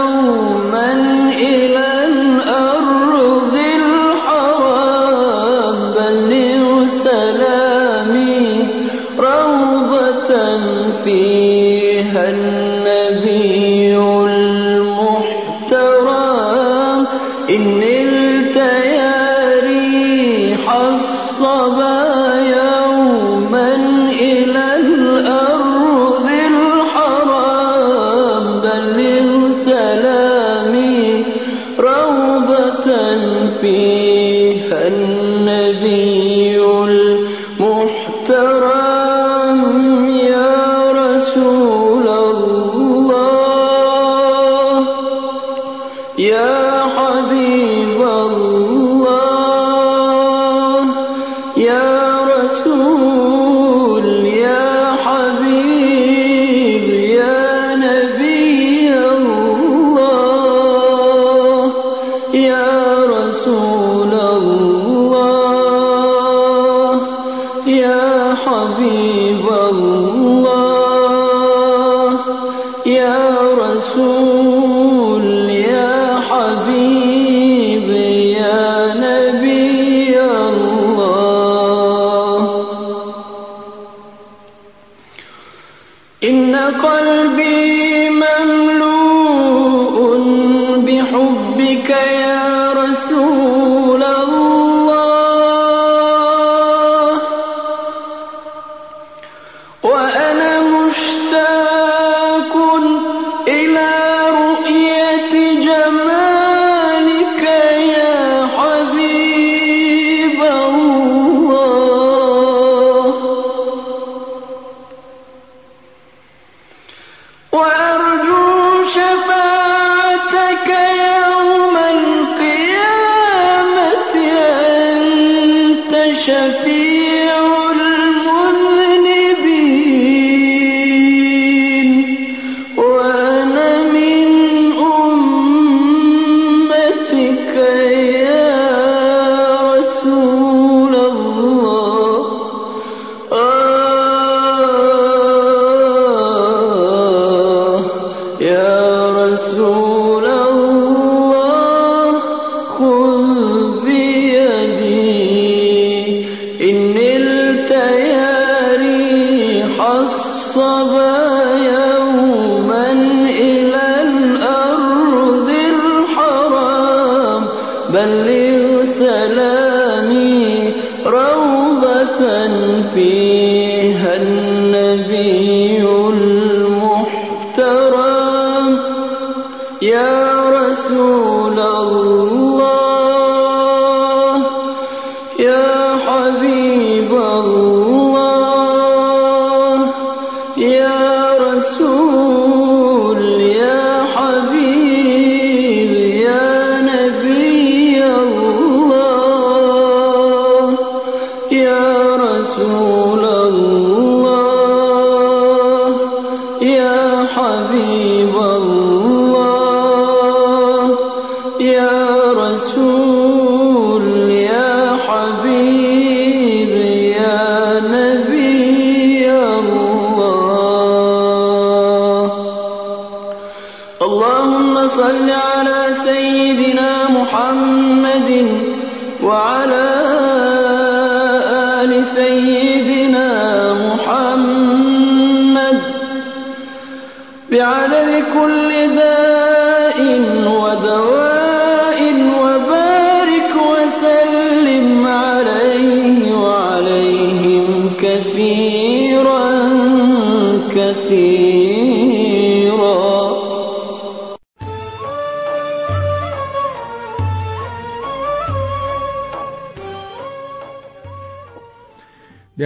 صبايا 160.57 161.87
يوم 161.97 162.36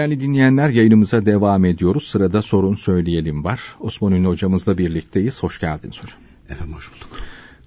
Değerli 0.01 0.21
dinleyenler 0.21 0.69
yayınımıza 0.69 1.27
devam 1.27 1.65
ediyoruz. 1.65 2.07
Sırada 2.07 2.43
sorun 2.43 2.75
söyleyelim 2.75 3.45
var. 3.45 3.61
Osman 3.81 4.13
Ünlü 4.13 4.29
hocamızla 4.29 4.79
birlikteyiz. 4.79 5.43
Hoş 5.43 5.61
geldiniz 5.61 6.03
hocam. 6.03 6.19
Efendim 6.49 6.75
hoş 6.75 6.93
bulduk. 6.93 7.09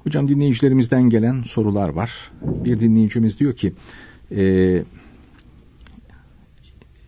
Hocam 0.03 0.27
dinleyicilerimizden 0.27 1.09
gelen 1.09 1.43
sorular 1.43 1.89
var. 1.89 2.31
Bir 2.41 2.79
dinleyicimiz 2.79 3.39
diyor 3.39 3.53
ki 3.53 3.73
e, 4.31 4.83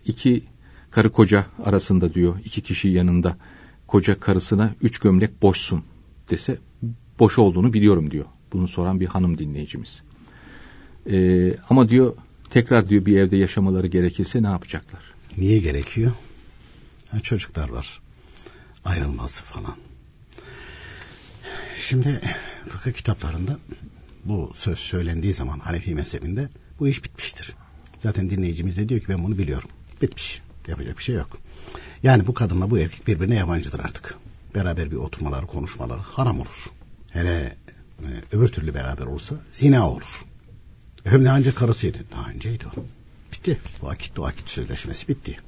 iki 0.04 0.44
karı 0.90 1.12
koca 1.12 1.46
arasında 1.64 2.14
diyor 2.14 2.34
iki 2.44 2.60
kişi 2.60 2.88
yanında 2.88 3.36
koca 3.86 4.20
karısına 4.20 4.74
üç 4.82 4.98
gömlek 4.98 5.42
boşsun 5.42 5.82
dese 6.30 6.58
boş 7.18 7.38
olduğunu 7.38 7.72
biliyorum 7.72 8.10
diyor. 8.10 8.26
Bunu 8.52 8.68
soran 8.68 9.00
bir 9.00 9.06
hanım 9.06 9.38
dinleyicimiz. 9.38 10.02
E, 11.10 11.54
ama 11.70 11.88
diyor 11.88 12.14
tekrar 12.50 12.88
diyor 12.88 13.06
bir 13.06 13.16
evde 13.16 13.36
yaşamaları 13.36 13.86
gerekirse 13.86 14.42
ne 14.42 14.46
yapacaklar? 14.46 15.15
Niye 15.38 15.58
gerekiyor? 15.58 16.12
Ha, 17.08 17.20
çocuklar 17.20 17.68
var. 17.68 18.00
Ayrılması 18.84 19.44
falan. 19.44 19.76
Şimdi 21.80 22.20
fıkıh 22.68 22.92
kitaplarında 22.92 23.58
bu 24.24 24.52
söz 24.54 24.78
söylendiği 24.78 25.34
zaman 25.34 25.58
Hanefi 25.58 25.94
mezhebinde 25.94 26.48
bu 26.78 26.88
iş 26.88 27.04
bitmiştir. 27.04 27.54
Zaten 28.02 28.30
dinleyicimiz 28.30 28.76
de 28.76 28.88
diyor 28.88 29.00
ki 29.00 29.08
ben 29.08 29.24
bunu 29.24 29.38
biliyorum. 29.38 29.68
Bitmiş. 30.02 30.42
Yapacak 30.68 30.98
bir 30.98 31.02
şey 31.02 31.14
yok. 31.14 31.38
Yani 32.02 32.26
bu 32.26 32.34
kadınla 32.34 32.70
bu 32.70 32.78
erkek 32.78 33.06
birbirine 33.06 33.34
yabancıdır 33.34 33.80
artık. 33.80 34.14
Beraber 34.54 34.90
bir 34.90 34.96
oturmalar, 34.96 35.46
konuşmalar 35.46 36.00
haram 36.00 36.40
olur. 36.40 36.70
Hele 37.10 37.56
e, 37.98 38.36
öbür 38.36 38.48
türlü 38.48 38.74
beraber 38.74 39.04
olsa 39.04 39.34
zina 39.50 39.90
olur. 39.90 40.24
Hem 41.04 41.24
de 41.24 41.30
ancak 41.30 41.56
karısıydı. 41.56 41.98
Daha 42.12 42.30
önceydi 42.30 42.64
o. 42.76 42.84
Bitti. 43.32 43.60
Vakit 43.82 44.18
vakit 44.18 44.48
sözleşmesi 44.48 45.08
bitti. 45.08 45.40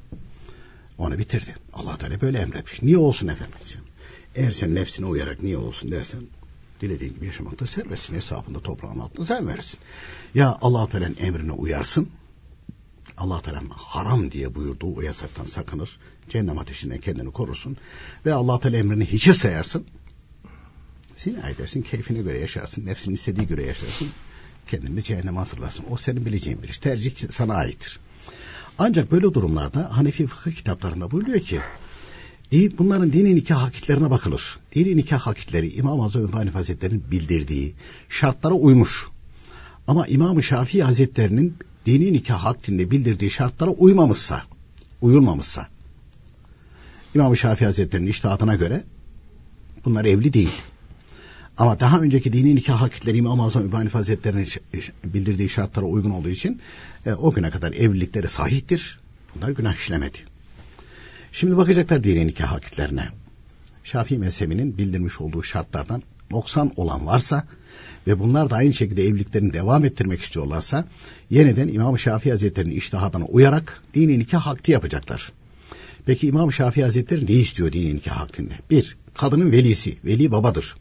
Onu 0.98 1.18
bitirdi. 1.18 1.56
Allah 1.72 1.96
Teala 1.96 2.20
böyle 2.20 2.38
emretmiş. 2.38 2.82
Niye 2.82 2.98
olsun 2.98 3.28
efendim? 3.28 3.58
Eğer 4.34 4.50
sen 4.50 4.74
nefsine 4.74 5.06
uyarak 5.06 5.42
niye 5.42 5.56
olsun 5.56 5.90
dersen 5.90 6.20
dilediğin 6.80 7.14
gibi 7.14 7.26
yaşamakta 7.26 7.66
serbestsin. 7.66 8.14
Hesabında 8.14 8.60
toprağın 8.60 8.98
altında 8.98 9.26
sen 9.26 9.48
verirsin. 9.48 9.80
Ya 10.34 10.58
Allah 10.60 10.88
Teala'nın 10.88 11.16
emrine 11.20 11.52
uyarsın 11.52 12.08
Allah 13.16 13.40
Teala 13.40 13.62
haram 13.70 14.32
diye 14.32 14.54
buyurduğu 14.54 14.96
o 14.96 15.00
yasaktan 15.00 15.46
sakınır. 15.46 15.98
Cehennem 16.28 16.58
ateşinden 16.58 16.98
kendini 16.98 17.30
korursun. 17.30 17.76
Ve 18.26 18.34
Allah 18.34 18.60
Teala 18.60 18.76
emrini 18.76 19.06
hiçe 19.06 19.32
sayarsın. 19.32 19.86
Zina 21.16 21.48
edersin, 21.48 21.82
keyfine 21.82 22.22
göre 22.22 22.38
yaşarsın, 22.38 22.86
nefsinin 22.86 23.14
istediği 23.14 23.46
göre 23.46 23.66
yaşarsın. 23.66 24.08
Kendini 24.70 25.02
cehenneme 25.02 25.38
hatırlarsın. 25.38 25.84
O 25.90 25.96
senin 25.96 26.26
bileceğin 26.26 26.62
bir 26.62 26.68
iş. 26.68 26.78
Tercih 26.78 27.12
sana 27.30 27.54
aittir. 27.54 27.98
Ancak 28.78 29.12
böyle 29.12 29.34
durumlarda 29.34 29.96
Hanefi 29.96 30.26
fıkıh 30.26 30.52
kitaplarında 30.52 31.10
buyuruyor 31.10 31.40
ki 31.40 31.60
bunların 32.52 33.12
dini 33.12 33.34
nikah 33.34 33.62
hakiklerine 33.62 34.10
bakılır. 34.10 34.58
Dini 34.74 34.96
nikah 34.96 35.20
hakikleri 35.20 35.72
İmam 35.72 36.00
Azam 36.00 36.22
Ümmani 36.22 36.50
Hazretleri'nin 36.50 37.04
bildirdiği 37.10 37.74
şartlara 38.08 38.54
uymuş. 38.54 39.06
Ama 39.88 40.06
İmam-ı 40.06 40.42
Şafii 40.42 40.82
Hazretleri'nin 40.82 41.56
dini 41.86 42.12
nikah 42.12 42.44
hakkında 42.44 42.90
bildirdiği 42.90 43.30
şartlara 43.30 43.70
uymamışsa, 43.70 44.42
uyulmamışsa, 45.00 45.68
İmam-ı 47.14 47.36
Şafii 47.36 47.64
Hazretleri'nin 47.64 48.10
iştahatına 48.10 48.54
göre 48.54 48.84
bunlar 49.84 50.04
evli 50.04 50.32
değil. 50.32 50.60
Ama 51.58 51.80
daha 51.80 52.00
önceki 52.00 52.32
dini 52.32 52.54
nikah 52.54 52.80
hakikleri 52.80 53.16
İmam-ı 53.16 53.44
Azam 53.44 53.66
İbrahim 53.66 53.88
Hazretleri'nin 53.88 54.48
bildirdiği 55.04 55.48
şartlara 55.48 55.86
uygun 55.86 56.10
olduğu 56.10 56.28
için 56.28 56.60
e, 57.06 57.12
o 57.12 57.32
güne 57.32 57.50
kadar 57.50 57.72
evlilikleri 57.72 58.28
sahihtir. 58.28 59.00
Bunlar 59.34 59.50
günah 59.50 59.74
işlemedi. 59.74 60.18
Şimdi 61.32 61.56
bakacaklar 61.56 62.04
dini 62.04 62.26
nikah 62.26 62.52
hakiklerine. 62.52 63.08
Şafii 63.84 64.18
mezhebinin 64.18 64.78
bildirmiş 64.78 65.20
olduğu 65.20 65.42
şartlardan 65.42 66.02
noksan 66.30 66.72
olan 66.76 67.06
varsa 67.06 67.46
ve 68.06 68.18
bunlar 68.18 68.50
da 68.50 68.56
aynı 68.56 68.72
şekilde 68.72 69.04
evliliklerini 69.04 69.52
devam 69.52 69.84
ettirmek 69.84 70.20
istiyorlarsa 70.20 70.84
yeniden 71.30 71.68
İmam 71.68 71.98
Şafii 71.98 72.30
Hazretleri'nin 72.30 72.76
iştihadına 72.76 73.24
uyarak 73.24 73.82
dini 73.94 74.18
nikah 74.18 74.46
hakkı 74.46 74.70
yapacaklar. 74.70 75.32
Peki 76.06 76.26
İmam 76.26 76.52
Şafii 76.52 76.82
Hazretleri 76.82 77.26
ne 77.26 77.32
istiyor 77.32 77.72
dini 77.72 77.96
nikah 77.96 78.16
hakkında? 78.16 78.54
Bir, 78.70 78.96
kadının 79.14 79.52
velisi, 79.52 79.96
veli 80.04 80.32
babadır. 80.32 80.76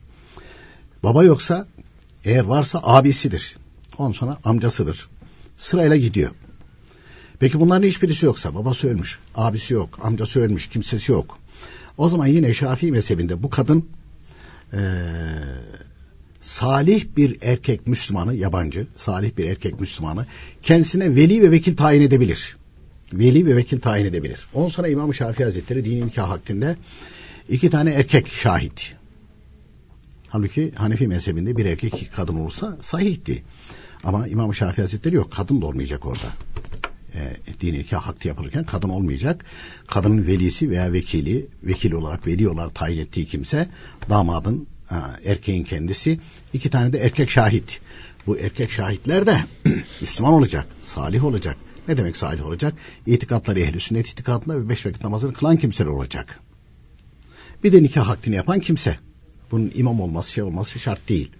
Baba 1.03 1.23
yoksa 1.23 1.67
eğer 2.25 2.43
varsa 2.43 2.79
abisidir. 2.83 3.57
Ondan 3.97 4.11
sonra 4.11 4.37
amcasıdır. 4.43 5.07
Sırayla 5.57 5.97
gidiyor. 5.97 6.31
Peki 7.39 7.59
bunların 7.59 7.87
hiçbirisi 7.87 8.25
yoksa 8.25 8.55
babası 8.55 8.89
ölmüş, 8.89 9.19
abisi 9.35 9.73
yok, 9.73 9.99
amcası 10.01 10.39
ölmüş, 10.39 10.67
kimsesi 10.67 11.11
yok. 11.11 11.39
O 11.97 12.09
zaman 12.09 12.27
yine 12.27 12.53
Şafii 12.53 12.91
mezhebinde 12.91 13.43
bu 13.43 13.49
kadın 13.49 13.85
ee, 14.73 14.77
salih 16.41 17.05
bir 17.17 17.37
erkek 17.41 17.87
Müslümanı, 17.87 18.35
yabancı, 18.35 18.87
salih 18.95 19.37
bir 19.37 19.45
erkek 19.45 19.79
Müslümanı 19.79 20.25
kendisine 20.63 21.15
veli 21.15 21.41
ve 21.41 21.51
vekil 21.51 21.75
tayin 21.75 22.01
edebilir. 22.01 22.57
Veli 23.13 23.45
ve 23.45 23.55
vekil 23.55 23.79
tayin 23.79 24.05
edebilir. 24.05 24.47
Ondan 24.53 24.69
sonra 24.69 24.87
İmam-ı 24.87 25.13
Şafii 25.13 25.43
Hazretleri 25.43 25.85
dini 25.85 26.05
nikah 26.05 26.29
hakkında 26.29 26.75
iki 27.49 27.69
tane 27.69 27.93
erkek 27.93 28.27
şahit. 28.27 28.93
Halbuki 30.37 30.71
Hanefi 30.75 31.07
mezhebinde 31.07 31.57
bir 31.57 31.65
erkek 31.65 32.09
kadın 32.15 32.35
olursa 32.35 32.77
sahihti. 32.81 33.43
Ama 34.03 34.27
İmam-ı 34.27 34.55
Şafii 34.55 34.81
Hazretleri 34.81 35.15
yok. 35.15 35.31
Kadın 35.31 35.61
da 35.61 35.65
olmayacak 35.65 36.05
orada. 36.05 36.27
E, 37.13 37.37
dini 37.61 37.79
nikah 37.79 38.01
hakkı 38.01 38.27
yapılırken 38.27 38.63
kadın 38.63 38.89
olmayacak. 38.89 39.45
Kadının 39.87 40.27
velisi 40.27 40.69
veya 40.69 40.93
vekili, 40.93 41.47
vekil 41.63 41.91
olarak, 41.91 42.27
veli 42.27 42.49
olarak 42.49 42.75
tayin 42.75 42.99
ettiği 42.99 43.25
kimse 43.25 43.69
damadın 44.09 44.67
Ha, 44.87 45.19
erkeğin 45.25 45.63
kendisi. 45.63 46.19
iki 46.53 46.69
tane 46.69 46.93
de 46.93 46.99
erkek 46.99 47.29
şahit. 47.29 47.81
Bu 48.27 48.37
erkek 48.37 48.71
şahitler 48.71 49.25
de 49.25 49.37
Müslüman 50.01 50.33
olacak, 50.33 50.67
salih 50.81 51.23
olacak. 51.23 51.57
Ne 51.87 51.97
demek 51.97 52.17
salih 52.17 52.45
olacak? 52.45 52.73
İtikatları 53.05 53.59
ehli 53.59 53.79
sünnet 53.79 54.07
itikadında 54.07 54.59
ve 54.59 54.69
beş 54.69 54.85
vakit 54.85 55.03
namazını 55.03 55.33
kılan 55.33 55.57
kimseler 55.57 55.89
olacak. 55.89 56.39
Bir 57.63 57.71
de 57.71 57.83
nikah 57.83 58.07
hakkını 58.07 58.35
yapan 58.35 58.59
kimse. 58.59 59.06
Bunun 59.51 59.71
imam 59.75 60.01
olması 60.01 60.31
şey 60.31 60.43
olması 60.43 60.79
şart 60.79 61.09
değil. 61.09 61.31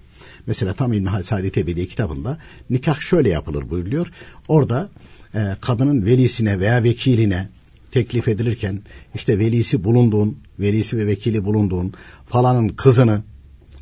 Mesela 0.48 0.74
tam 0.74 0.94
İlmihal 0.94 1.24
Saadet 1.24 1.58
Ebedi 1.58 1.88
kitabında 1.88 2.38
nikah 2.70 3.00
şöyle 3.00 3.30
yapılır 3.30 3.70
buyuruyor. 3.70 4.12
Orada 4.48 4.90
e, 5.36 5.56
kadının 5.62 6.06
velisine 6.06 6.60
veya 6.60 6.84
vekiline 6.84 7.50
teklif 7.92 8.28
edilirken 8.28 8.82
işte 9.16 9.40
velisi 9.40 9.84
bulunduğun, 9.84 10.38
velisi 10.60 10.98
ve 10.98 11.08
vekili 11.08 11.46
bulunduğun 11.46 11.94
falanın 12.28 12.70
kızını 12.70 13.22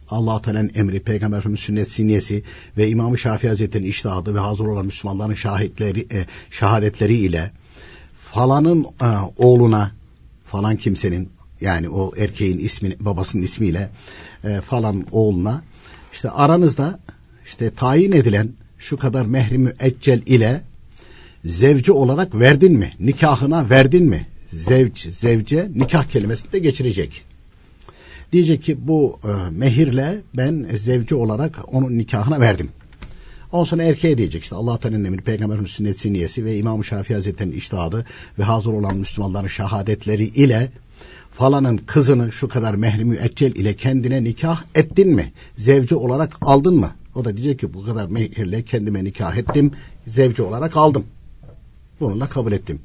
Allah 0.10 0.42
Teala'nın 0.42 0.72
emri, 0.76 1.00
Peygamber 1.00 1.38
Efendimiz 1.38 1.60
sünnet 1.60 1.92
siniyesi 1.92 2.44
ve 2.78 2.90
İmam-ı 2.90 3.18
Şafii 3.18 3.48
Hazretleri'nin 3.48 3.90
iştihadı 3.90 4.36
ve 4.36 4.40
hazır 4.40 4.66
olan 4.66 4.86
Müslümanların 4.86 5.34
şahitleri, 5.34 6.08
e, 6.12 6.26
şehadetleri 6.52 7.16
ile 7.16 7.52
falanın 8.32 8.84
e, 8.84 9.08
oğluna 9.38 9.92
falan 10.46 10.76
kimsenin 10.76 11.30
yani 11.62 11.90
o 11.90 12.12
erkeğin 12.18 12.58
ismi 12.58 12.96
babasının 13.00 13.44
ismiyle 13.44 13.90
e, 14.44 14.62
falan 14.62 15.06
oğluna 15.12 15.64
işte 16.14 16.30
aranızda 16.30 17.00
işte 17.46 17.72
tayin 17.72 18.12
edilen 18.12 18.50
şu 18.80 18.98
kadar 18.98 19.26
mehri 19.26 19.58
müeccel 19.58 20.22
ile 20.26 20.62
zevci 21.46 21.92
olarak 21.92 22.36
verdin 22.36 22.74
mi? 22.74 22.94
Nikahına 23.00 23.70
verdin 23.70 24.04
mi? 24.04 24.28
Zevc, 24.54 25.12
zevce 25.12 25.70
nikah 25.76 26.04
kelimesini 26.04 26.52
de 26.52 26.60
geçirecek. 26.60 27.22
Diyecek 28.32 28.64
ki 28.64 28.88
bu 28.88 29.20
e, 29.24 29.50
mehirle 29.52 30.22
ben 30.38 30.68
zevci 30.76 31.16
olarak 31.16 31.60
onun 31.74 31.98
nikahına 31.98 32.40
verdim. 32.40 32.70
Ondan 33.52 33.64
sonra 33.64 33.84
erkeğe 33.84 34.18
diyecek 34.18 34.44
işte 34.44 34.56
Allah 34.56 34.78
Teala'nın 34.78 35.04
emri, 35.04 35.22
Peygamberin 35.22 35.66
sünnet 35.66 36.00
siniyesi 36.00 36.46
ve 36.46 36.58
İmam-ı 36.58 36.84
Şafii 36.84 37.14
Hazretleri'nin 37.14 37.56
iştihadı 37.56 38.06
ve 38.40 38.44
hazır 38.44 38.74
olan 38.74 38.98
Müslümanların 38.98 39.48
şehadetleri 39.48 40.24
ile 40.24 40.72
falanın 41.38 41.78
kızını 41.78 42.32
şu 42.32 42.48
kadar 42.48 42.74
mehri 42.74 43.06
müeccel 43.06 43.56
ile 43.56 43.76
kendine 43.76 44.24
nikah 44.24 44.64
ettin 44.76 45.10
mi? 45.10 45.34
Zevci 45.58 45.96
olarak 45.96 46.38
aldın 46.42 46.76
mı? 46.76 46.92
O 47.16 47.26
da 47.26 47.38
diyecek 47.38 47.60
ki 47.60 47.74
bu 47.74 47.86
kadar 47.86 48.08
mehirle 48.08 48.64
kendime 48.64 49.04
nikah 49.04 49.38
ettim, 49.38 49.72
zevci 50.08 50.42
olarak 50.42 50.78
aldım. 50.78 51.06
Bunu 52.00 52.20
da 52.22 52.28
kabul 52.28 52.52
ettim. 52.52 52.80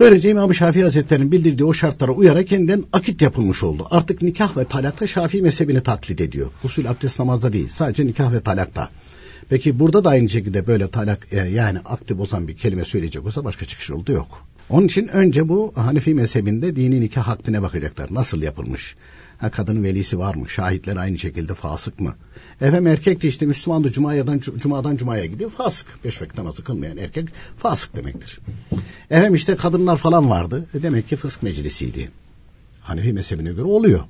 Böylece 0.00 0.30
İmam 0.30 0.54
Şafii 0.54 0.82
Hazretleri'nin 0.82 1.32
bildirdiği 1.32 1.64
o 1.64 1.74
şartlara 1.74 2.12
uyarak 2.12 2.48
kendinden 2.48 2.84
akit 2.92 3.22
yapılmış 3.22 3.62
oldu. 3.62 3.86
Artık 3.90 4.22
nikah 4.22 4.56
ve 4.56 4.64
talakta 4.64 5.06
Şafii 5.06 5.42
mezhebini 5.42 5.80
taklit 5.80 6.20
ediyor. 6.20 6.50
Usul 6.64 6.84
abdest 6.84 7.18
namazda 7.18 7.52
değil 7.52 7.68
sadece 7.68 8.06
nikah 8.06 8.32
ve 8.32 8.40
talakta. 8.40 8.90
Peki 9.48 9.78
burada 9.78 10.04
da 10.04 10.08
aynı 10.08 10.28
şekilde 10.28 10.66
böyle 10.66 10.88
talak 10.88 11.28
e, 11.32 11.36
yani 11.36 11.78
akti 11.78 12.18
bozan 12.18 12.48
bir 12.48 12.56
kelime 12.56 12.84
söyleyecek 12.84 13.26
olsa 13.26 13.44
başka 13.44 13.64
çıkış 13.64 13.90
yolu 13.90 14.12
yok. 14.12 14.46
Onun 14.70 14.86
için 14.86 15.08
önce 15.08 15.48
bu 15.48 15.72
Hanefi 15.76 16.14
mezhebinde 16.14 16.76
dini 16.76 17.00
nikah 17.00 17.28
hakkına 17.28 17.62
bakacaklar. 17.62 18.14
Nasıl 18.14 18.42
yapılmış? 18.42 18.96
Ha, 19.38 19.50
kadının 19.50 19.84
velisi 19.84 20.18
var 20.18 20.34
mı? 20.34 20.48
Şahitler 20.48 20.96
aynı 20.96 21.18
şekilde 21.18 21.54
fasık 21.54 22.00
mı? 22.00 22.14
Efendim 22.60 22.86
erkek 22.86 23.22
de 23.22 23.28
işte 23.28 23.46
Müslüman 23.46 23.84
da 23.84 23.92
Cuma'dan, 23.92 24.38
Cuma'dan 24.38 24.96
Cuma'ya 24.96 25.26
gidiyor. 25.26 25.50
Fasık. 25.50 26.04
Beş 26.04 26.22
vakit 26.22 26.38
namazı 26.38 26.64
kılmayan 26.64 26.96
erkek 26.96 27.28
fasık 27.58 27.96
demektir. 27.96 28.38
Efendim 29.10 29.34
işte 29.34 29.56
kadınlar 29.56 29.96
falan 29.96 30.30
vardı. 30.30 30.66
E 30.74 30.82
demek 30.82 31.08
ki 31.08 31.16
fısk 31.16 31.42
meclisiydi. 31.42 32.10
Hanefi 32.80 33.12
mezhebine 33.12 33.52
göre 33.52 33.64
oluyor. 33.64 34.00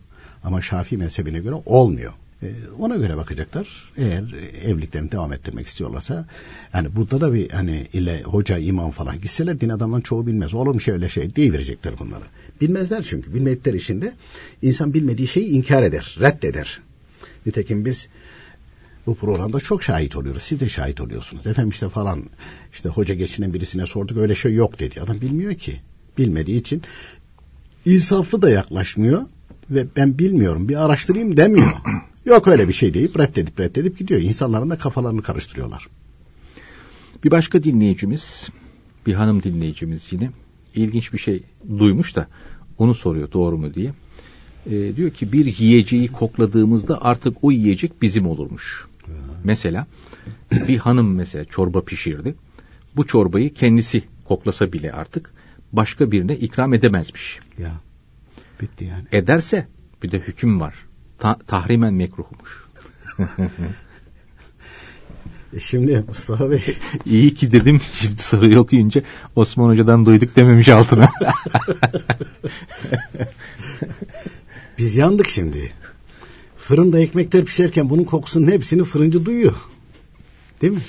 Ama 0.45 0.63
Şafii 0.63 0.97
mezhebine 0.97 1.39
göre 1.39 1.55
olmuyor. 1.67 2.13
E, 2.43 2.47
ona 2.79 2.97
göre 2.97 3.17
bakacaklar. 3.17 3.93
Eğer 3.97 4.35
evliliklerini 4.65 5.13
devam 5.13 5.33
ettirmek 5.33 5.67
istiyorlarsa 5.67 6.27
yani 6.75 6.97
burada 6.97 7.21
da 7.21 7.35
bir 7.35 7.51
hani 7.51 7.87
ile 7.93 8.23
hoca 8.23 8.59
imam 8.59 8.91
falan 8.91 9.21
gitseler 9.21 9.61
din 9.61 9.69
adamların 9.69 10.03
çoğu 10.03 10.27
bilmez. 10.27 10.55
Olur 10.55 10.75
mu 10.75 10.81
şöyle 10.81 11.09
şey 11.09 11.35
diye 11.37 11.53
verecekler 11.53 11.99
bunları. 11.99 12.25
Bilmezler 12.61 13.03
çünkü. 13.03 13.35
Bilmedikleri 13.35 13.77
işinde 13.77 14.13
insan 14.63 14.95
bilmediği 14.95 15.29
şeyi 15.29 15.49
inkar 15.49 15.83
eder, 15.83 16.17
reddeder. 16.21 16.81
Nitekim 17.47 17.85
biz 17.85 18.09
bu 19.07 19.15
programda 19.15 19.61
çok 19.61 19.83
şahit 19.83 20.17
oluyoruz. 20.17 20.43
Siz 20.43 20.61
de 20.61 20.69
şahit 20.69 21.01
oluyorsunuz. 21.01 21.47
Efendim 21.47 21.71
işte 21.71 21.89
falan 21.89 22.25
işte 22.73 22.89
hoca 22.89 23.15
geçinen 23.15 23.55
birisine 23.55 23.87
sorduk 23.87 24.17
öyle 24.17 24.35
şey 24.35 24.55
yok 24.55 24.81
dedi. 24.81 25.01
Adam 25.01 25.21
bilmiyor 25.21 25.55
ki. 25.55 25.81
Bilmediği 26.19 26.61
için 26.61 26.83
insaflı 27.85 28.43
da 28.43 28.51
yaklaşmıyor 28.51 29.23
ve 29.71 29.87
ben 29.97 30.19
bilmiyorum 30.19 30.69
bir 30.69 30.85
araştırayım 30.85 31.37
demiyor. 31.37 31.73
Yok 32.25 32.49
öyle 32.49 32.69
bir 32.69 32.73
şey 32.73 32.95
deyip 32.95 33.19
reddedip 33.19 33.61
reddedip 33.61 33.99
gidiyor. 33.99 34.21
İnsanların 34.21 34.71
da 34.71 34.79
kafalarını 34.79 35.23
karıştırıyorlar. 35.23 35.87
Bir 37.25 37.31
başka 37.31 37.63
dinleyicimiz, 37.63 38.49
bir 39.07 39.15
hanım 39.15 39.43
dinleyicimiz 39.43 40.13
yine 40.13 40.31
ilginç 40.75 41.13
bir 41.13 41.19
şey 41.19 41.43
duymuş 41.79 42.17
da 42.17 42.29
onu 42.79 42.95
soruyor 42.95 43.33
doğru 43.33 43.59
mu 43.59 43.75
diye. 43.75 43.93
E, 44.67 44.97
diyor 44.97 45.11
ki 45.11 45.33
bir 45.33 45.59
yiyeceği 45.59 46.09
kokladığımızda 46.09 47.03
artık 47.03 47.37
o 47.43 47.51
yiyecek 47.51 48.03
bizim 48.03 48.27
olurmuş. 48.27 48.87
Mesela 49.45 49.87
bir 50.51 50.79
hanım 50.79 51.15
mesela 51.15 51.45
çorba 51.45 51.81
pişirdi. 51.81 52.35
Bu 52.97 53.07
çorbayı 53.07 53.55
kendisi 53.55 54.03
koklasa 54.25 54.73
bile 54.73 54.93
artık 54.93 55.31
başka 55.73 56.11
birine 56.11 56.37
ikram 56.37 56.75
edemezmiş. 56.75 57.39
Ya 57.59 57.81
bitti 58.61 58.85
yani. 58.85 59.05
Ederse 59.13 59.67
bir 60.03 60.13
de 60.13 60.19
hüküm 60.19 60.61
var. 60.61 60.75
Ta 61.19 61.39
tahrimen 61.47 61.95
mekruhmuş. 61.95 62.65
E 65.57 65.61
Şimdi 65.61 66.05
Mustafa 66.09 66.51
Bey 66.51 66.63
İyi 67.07 67.35
ki 67.35 67.53
dedim 67.53 67.81
şimdi 67.95 68.23
soruyu 68.23 68.59
okuyunca 68.59 69.03
Osman 69.37 69.69
Hoca'dan 69.69 70.07
duyduk 70.07 70.37
dememiş 70.37 70.69
altına. 70.69 71.09
biz 74.79 74.97
yandık 74.97 75.29
şimdi. 75.29 75.73
Fırında 76.57 77.01
ekmekler 77.01 77.45
pişerken 77.45 77.91
bunun 77.91 78.05
kokusunun 78.05 78.51
hepsini 78.51 78.85
fırıncı 78.85 79.27
duyuyor. 79.27 79.55
Değil 80.63 80.73
mi? 80.73 80.81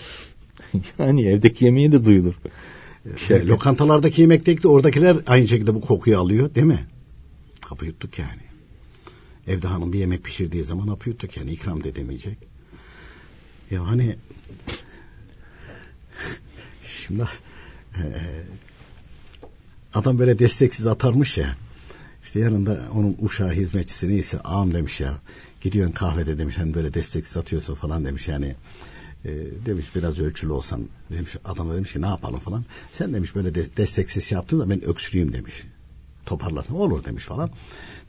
yani 1.00 1.28
evdeki 1.28 1.66
yemeği 1.66 1.92
de 1.92 2.06
duyulur. 2.06 2.34
E, 3.30 3.48
lokantalardaki 3.48 4.22
yemekteki 4.22 4.64
de 4.64 4.68
oradakiler 4.68 5.18
aynı 5.28 5.48
şekilde 5.48 5.76
bu 5.76 5.82
kokuyu 5.82 6.20
alıyor 6.20 6.56
değil 6.56 6.68
mi? 6.68 6.88
Kapı 7.62 7.86
yuttuk 7.86 8.20
yani. 8.20 8.55
Evde 9.48 9.68
hanım 9.68 9.94
bir 9.94 10.00
yemek 10.00 10.24
pişirdiği 10.24 10.64
zaman 10.64 10.88
hapı 10.88 11.10
yuttuk 11.10 11.38
yani 11.38 11.52
ikram 11.52 11.84
da 11.84 11.88
edemeyecek. 11.88 12.38
Ya 13.72 13.88
hani 13.88 14.16
şimdi 16.86 17.26
e, 17.98 18.04
adam 19.94 20.20
böyle 20.20 20.40
desteksiz 20.40 20.88
atarmış 20.88 21.38
ya. 21.38 21.58
İşte 22.24 22.40
yanında 22.40 22.88
onun 22.94 23.18
uşağı 23.22 23.52
hizmetçisi 23.52 24.10
neyse 24.10 24.40
ağam 24.40 24.74
demiş 24.74 25.02
ya. 25.02 25.22
Gidiyorsun 25.62 25.94
kahvede 25.94 26.38
demiş 26.38 26.58
hani 26.58 26.74
böyle 26.74 26.94
desteksiz 26.94 27.38
atıyorsun 27.38 27.76
falan 27.76 28.06
demiş 28.06 28.28
yani. 28.28 28.56
E, 29.26 29.32
demiş 29.66 29.96
biraz 29.96 30.20
ölçülü 30.20 30.52
olsan 30.52 30.90
demiş 31.12 31.36
adam 31.46 31.70
da 31.70 31.76
demiş 31.76 31.94
ki 31.94 32.02
ne 32.02 32.08
yapalım 32.08 32.40
falan. 32.40 32.66
Sen 32.94 33.14
demiş 33.14 33.36
böyle 33.36 33.56
de, 33.56 33.78
desteksiz 33.78 34.24
şey 34.24 34.36
yaptın 34.36 34.60
da 34.60 34.70
ben 34.70 34.86
öksüreyim 34.86 35.34
demiş. 35.34 35.64
Toparlasın 36.26 36.76
olur 36.76 37.04
demiş 37.06 37.24
falan. 37.24 37.50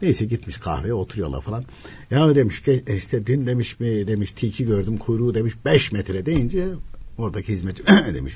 Neyse 0.02 0.24
gitmiş 0.24 0.56
kahveye 0.56 0.94
oturuyorlar 0.94 1.40
falan. 1.40 1.64
Ya 2.10 2.34
demiş 2.34 2.62
ki 2.62 2.84
e, 2.86 2.96
işte 2.96 3.26
dün 3.26 3.46
demiş 3.46 3.80
mi 3.80 4.06
demiş 4.06 4.32
tiki 4.32 4.66
gördüm 4.66 4.98
kuyruğu 4.98 5.34
demiş 5.34 5.54
5 5.64 5.92
metre 5.92 6.26
deyince 6.26 6.64
oradaki 7.18 7.52
hizmetçi 7.52 7.82
demiş. 8.14 8.34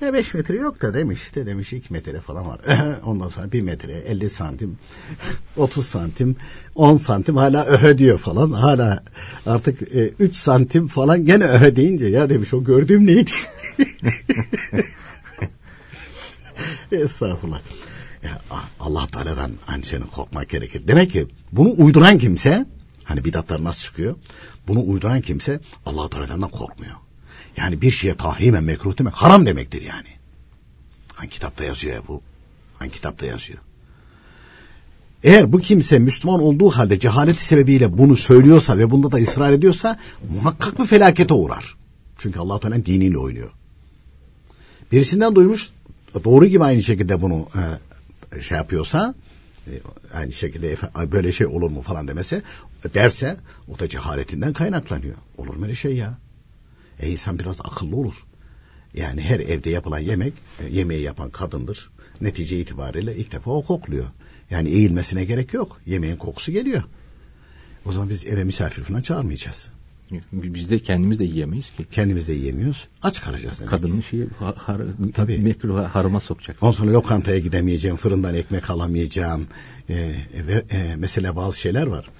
Ya 0.00 0.12
5 0.12 0.34
metre 0.34 0.56
yok 0.56 0.82
da 0.82 0.94
demiş 0.94 1.22
işte 1.22 1.46
demiş 1.46 1.72
2 1.72 1.92
metre 1.92 2.20
falan 2.20 2.46
var. 2.48 2.60
Ondan 3.04 3.28
sonra 3.28 3.52
1 3.52 3.60
metre 3.60 3.92
50 3.92 4.30
santim 4.30 4.78
30 5.56 5.86
santim 5.86 6.36
10 6.74 6.96
santim 6.96 7.36
hala 7.36 7.66
öhe 7.66 7.98
diyor 7.98 8.18
falan. 8.18 8.52
Hala 8.52 9.04
artık 9.46 9.82
3 10.18 10.36
santim 10.36 10.88
falan 10.88 11.24
gene 11.24 11.44
öhe 11.44 11.76
deyince 11.76 12.06
ya 12.06 12.30
demiş 12.30 12.54
o 12.54 12.64
gördüğüm 12.64 13.06
neydi? 13.06 13.30
Estağfurullah. 16.92 17.60
Allah 18.80 19.06
Teala'dan 19.06 19.52
hani 19.66 19.84
senin 19.84 20.06
korkmak 20.06 20.48
gerekir. 20.48 20.82
Demek 20.88 21.10
ki 21.10 21.26
bunu 21.52 21.74
uyduran 21.78 22.18
kimse 22.18 22.66
hani 23.04 23.24
bidatlar 23.24 23.64
nasıl 23.64 23.82
çıkıyor? 23.82 24.16
Bunu 24.68 24.86
uyduran 24.86 25.20
kimse 25.20 25.60
Allah 25.86 26.10
Teala'dan 26.10 26.40
korkmuyor. 26.40 26.96
Yani 27.56 27.82
bir 27.82 27.90
şeye 27.90 28.16
tahrimen 28.16 28.64
mekruh 28.64 28.98
demek 28.98 29.14
haram 29.14 29.46
demektir 29.46 29.82
yani. 29.82 30.08
Hangi 31.14 31.30
kitapta 31.30 31.64
yazıyor 31.64 31.94
ya 31.94 32.02
bu? 32.08 32.22
Hangi 32.78 32.92
kitapta 32.92 33.26
yazıyor? 33.26 33.58
Eğer 35.24 35.52
bu 35.52 35.58
kimse 35.58 35.98
Müslüman 35.98 36.42
olduğu 36.42 36.70
halde 36.70 36.98
cehaleti 36.98 37.44
sebebiyle 37.44 37.98
bunu 37.98 38.16
söylüyorsa 38.16 38.78
ve 38.78 38.90
bunda 38.90 39.12
da 39.12 39.16
ısrar 39.16 39.52
ediyorsa 39.52 39.98
muhakkak 40.34 40.78
bir 40.78 40.86
felakete 40.86 41.34
uğrar. 41.34 41.76
Çünkü 42.18 42.38
Allah 42.38 42.60
Teala 42.60 42.86
diniyle 42.86 43.18
oynuyor. 43.18 43.50
Birisinden 44.92 45.34
duymuş 45.34 45.70
doğru 46.24 46.46
gibi 46.46 46.64
aynı 46.64 46.82
şekilde 46.82 47.22
bunu 47.22 47.48
e, 47.54 47.62
şey 48.40 48.56
yapıyorsa 48.56 49.14
e, 49.66 49.72
aynı 50.12 50.32
şekilde 50.32 50.76
böyle 51.12 51.32
şey 51.32 51.46
olur 51.46 51.70
mu 51.70 51.82
falan 51.82 52.08
demese 52.08 52.42
derse 52.94 53.36
o 53.68 53.78
da 53.78 53.88
cehaletinden 53.88 54.52
kaynaklanıyor. 54.52 55.16
Olur 55.38 55.54
mu 55.54 55.64
öyle 55.64 55.74
şey 55.74 55.96
ya? 55.96 56.18
E 57.00 57.10
insan 57.10 57.38
biraz 57.38 57.60
akıllı 57.60 57.96
olur. 57.96 58.24
Yani 58.94 59.20
her 59.20 59.40
evde 59.40 59.70
yapılan 59.70 59.98
yemek 59.98 60.32
e, 60.60 60.66
yemeği 60.66 61.02
yapan 61.02 61.30
kadındır. 61.30 61.90
Netice 62.20 62.60
itibariyle 62.60 63.16
ilk 63.16 63.32
defa 63.32 63.50
o 63.50 63.62
kokluyor. 63.62 64.06
Yani 64.50 64.68
eğilmesine 64.68 65.24
gerek 65.24 65.54
yok. 65.54 65.80
Yemeğin 65.86 66.16
kokusu 66.16 66.52
geliyor. 66.52 66.82
O 67.86 67.92
zaman 67.92 68.08
biz 68.10 68.26
eve 68.26 68.44
misafir 68.44 68.82
falan 68.82 69.02
çağırmayacağız. 69.02 69.70
Biz 70.32 70.70
de 70.70 70.78
kendimiz 70.78 71.18
de 71.18 71.24
yiyemeyiz 71.24 71.70
ki. 71.70 71.84
Kendimiz 71.90 72.28
de 72.28 72.32
yiyemiyoruz. 72.32 72.88
Aç 73.02 73.20
kalacağız 73.20 73.58
demek 73.58 73.70
Kadının 73.70 74.00
şeyi 74.00 74.26
har, 74.38 74.54
har, 74.56 74.82
Tabii. 75.14 75.38
mekruh 75.38 75.84
harama 75.84 76.20
sokacak. 76.20 76.56
Ondan 76.60 76.72
sonra 76.72 76.92
lokantaya 76.92 77.38
gidemeyeceğim, 77.38 77.96
fırından 77.96 78.34
ekmek 78.34 78.70
alamayacağım. 78.70 79.46
Ee, 79.88 80.14
ve 80.48 80.64
e, 80.70 80.96
mesela 80.96 81.36
bazı 81.36 81.58
şeyler 81.58 81.86
var. 81.86 82.10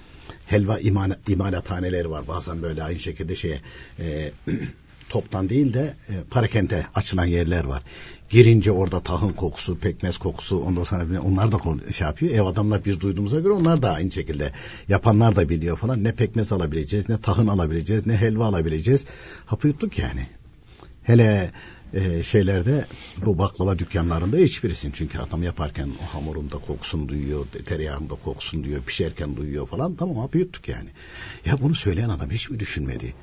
Helva 0.46 0.78
imal, 0.78 1.14
imalathaneleri 1.28 2.10
var. 2.10 2.28
Bazen 2.28 2.62
böyle 2.62 2.82
aynı 2.82 3.00
şekilde 3.00 3.34
şeye 3.34 3.60
e, 3.98 4.30
toptan 5.08 5.48
değil 5.48 5.74
de 5.74 5.94
e, 6.08 6.14
parakente 6.30 6.86
açılan 6.94 7.24
yerler 7.24 7.64
var. 7.64 7.82
Girince 8.30 8.72
orada 8.72 9.00
tahın 9.00 9.32
kokusu, 9.32 9.78
pekmez 9.78 10.18
kokusu 10.18 10.58
ondan 10.58 10.84
sonra 10.84 11.20
onlar 11.22 11.52
da 11.52 11.92
şey 11.92 12.06
yapıyor. 12.06 12.34
Ev 12.34 12.42
adamlar 12.42 12.84
biz 12.84 13.00
duyduğumuza 13.00 13.40
göre 13.40 13.52
onlar 13.52 13.82
da 13.82 13.92
aynı 13.92 14.10
şekilde 14.10 14.52
yapanlar 14.88 15.36
da 15.36 15.48
biliyor 15.48 15.76
falan. 15.76 16.04
Ne 16.04 16.12
pekmez 16.12 16.52
alabileceğiz, 16.52 17.08
ne 17.08 17.20
tahın 17.20 17.46
alabileceğiz, 17.46 18.06
ne 18.06 18.16
helva 18.16 18.46
alabileceğiz. 18.46 19.04
Hapı 19.46 19.68
yuttuk 19.68 19.98
yani. 19.98 20.26
Hele 21.02 21.52
e, 21.94 22.22
şeylerde 22.22 22.86
bu 23.26 23.38
baklava 23.38 23.78
dükkanlarında 23.78 24.36
hiçbirisin. 24.36 24.90
Çünkü 24.94 25.18
adam 25.18 25.42
yaparken 25.42 25.88
o 26.02 26.14
hamurunda 26.14 26.58
kokusunu 26.58 27.08
duyuyor, 27.08 27.46
tereyağında 27.66 28.14
kokusunu 28.14 28.64
duyuyor, 28.64 28.82
pişerken 28.82 29.36
duyuyor 29.36 29.66
falan. 29.66 29.94
Tamam 29.94 30.16
hapı 30.16 30.38
yuttuk 30.38 30.68
yani. 30.68 30.88
Ya 31.44 31.60
bunu 31.60 31.74
söyleyen 31.74 32.08
adam 32.08 32.30
hiç 32.30 32.50
mi 32.50 32.60
düşünmedi? 32.60 33.14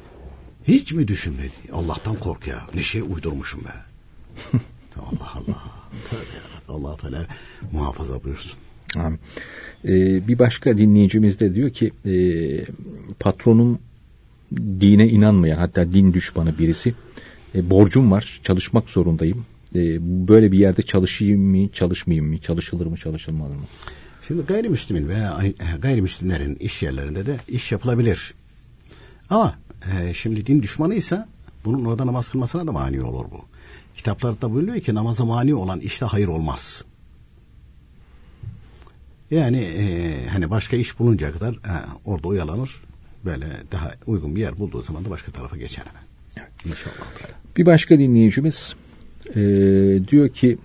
Hiç 0.67 0.91
mi 0.91 1.07
düşünmedi? 1.07 1.51
Allah'tan 1.73 2.15
kork 2.15 2.47
ya. 2.47 2.67
Ne 2.75 2.83
şey 2.83 3.01
uydurmuşum 3.01 3.63
be. 3.63 3.73
Allah 4.99 5.33
Allah. 5.35 5.63
Allah 6.69 6.97
Teala 6.97 7.27
muhafaza 7.71 8.23
buyursun. 8.23 8.59
Amin. 8.95 9.19
Ee, 9.85 10.27
bir 10.27 10.39
başka 10.39 10.77
dinleyicimiz 10.77 11.39
de 11.39 11.55
diyor 11.55 11.69
ki 11.69 11.91
e, 12.05 12.13
patronum 13.19 13.79
dine 14.55 15.07
inanmayan 15.07 15.57
hatta 15.57 15.91
din 15.91 16.13
düşmanı 16.13 16.59
birisi. 16.59 16.93
E, 17.55 17.69
borcum 17.69 18.11
var 18.11 18.39
çalışmak 18.43 18.89
zorundayım. 18.89 19.45
E, 19.75 19.79
böyle 20.27 20.51
bir 20.51 20.59
yerde 20.59 20.81
çalışayım 20.81 21.41
mı 21.41 21.69
çalışmayayım 21.73 22.27
mı 22.27 22.37
çalışılır 22.37 22.85
mı 22.85 22.97
çalışılmalı 22.97 23.53
mı? 23.53 23.65
Şimdi 24.27 24.41
gayrimüslimin 24.41 25.09
veya 25.09 25.43
gayrimüslimlerin 25.81 26.55
iş 26.55 26.83
yerlerinde 26.83 27.25
de 27.25 27.37
iş 27.47 27.71
yapılabilir. 27.71 28.33
Ama 29.29 29.55
e, 29.93 30.13
şimdi 30.13 30.45
din 30.45 30.61
düşmanıysa 30.61 31.27
bunun 31.65 31.85
orada 31.85 32.07
namaz 32.07 32.29
kılmasına 32.29 32.67
da 32.67 32.71
mani 32.71 33.01
olur 33.01 33.25
bu. 33.31 33.41
Kitaplarda 33.97 34.53
buyuruyor 34.53 34.79
ki 34.79 34.95
namaza 34.95 35.25
mani 35.25 35.55
olan 35.55 35.79
işte 35.79 36.05
hayır 36.05 36.27
olmaz. 36.27 36.83
Yani 39.31 39.57
e, 39.57 40.27
hani 40.27 40.49
başka 40.49 40.75
iş 40.75 40.99
bulunca 40.99 41.31
kadar 41.31 41.53
e, 41.53 41.73
orada 42.05 42.27
uyalanır. 42.27 42.81
Böyle 43.25 43.45
daha 43.71 43.91
uygun 44.07 44.35
bir 44.35 44.41
yer 44.41 44.57
bulduğu 44.57 44.81
zaman 44.81 45.05
da 45.05 45.09
başka 45.09 45.31
tarafa 45.31 45.57
geçer 45.57 45.83
hemen. 45.85 46.03
Evet. 46.37 46.65
İnşallah. 46.65 46.95
Bir 47.57 47.65
başka 47.65 47.99
dinleyicimiz 47.99 48.75
e, 49.35 49.41
diyor 50.07 50.29
ki 50.29 50.57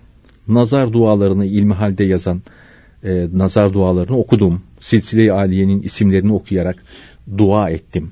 nazar 0.47 0.93
dualarını 0.93 1.45
ilmi 1.45 1.73
halde 1.73 2.03
yazan 2.03 2.41
e, 3.03 3.27
nazar 3.33 3.73
dualarını 3.73 4.17
okudum. 4.17 4.61
Silsile-i 4.79 5.31
Aliye'nin 5.31 5.81
isimlerini 5.81 6.33
okuyarak 6.33 6.83
dua 7.37 7.69
ettim. 7.69 8.11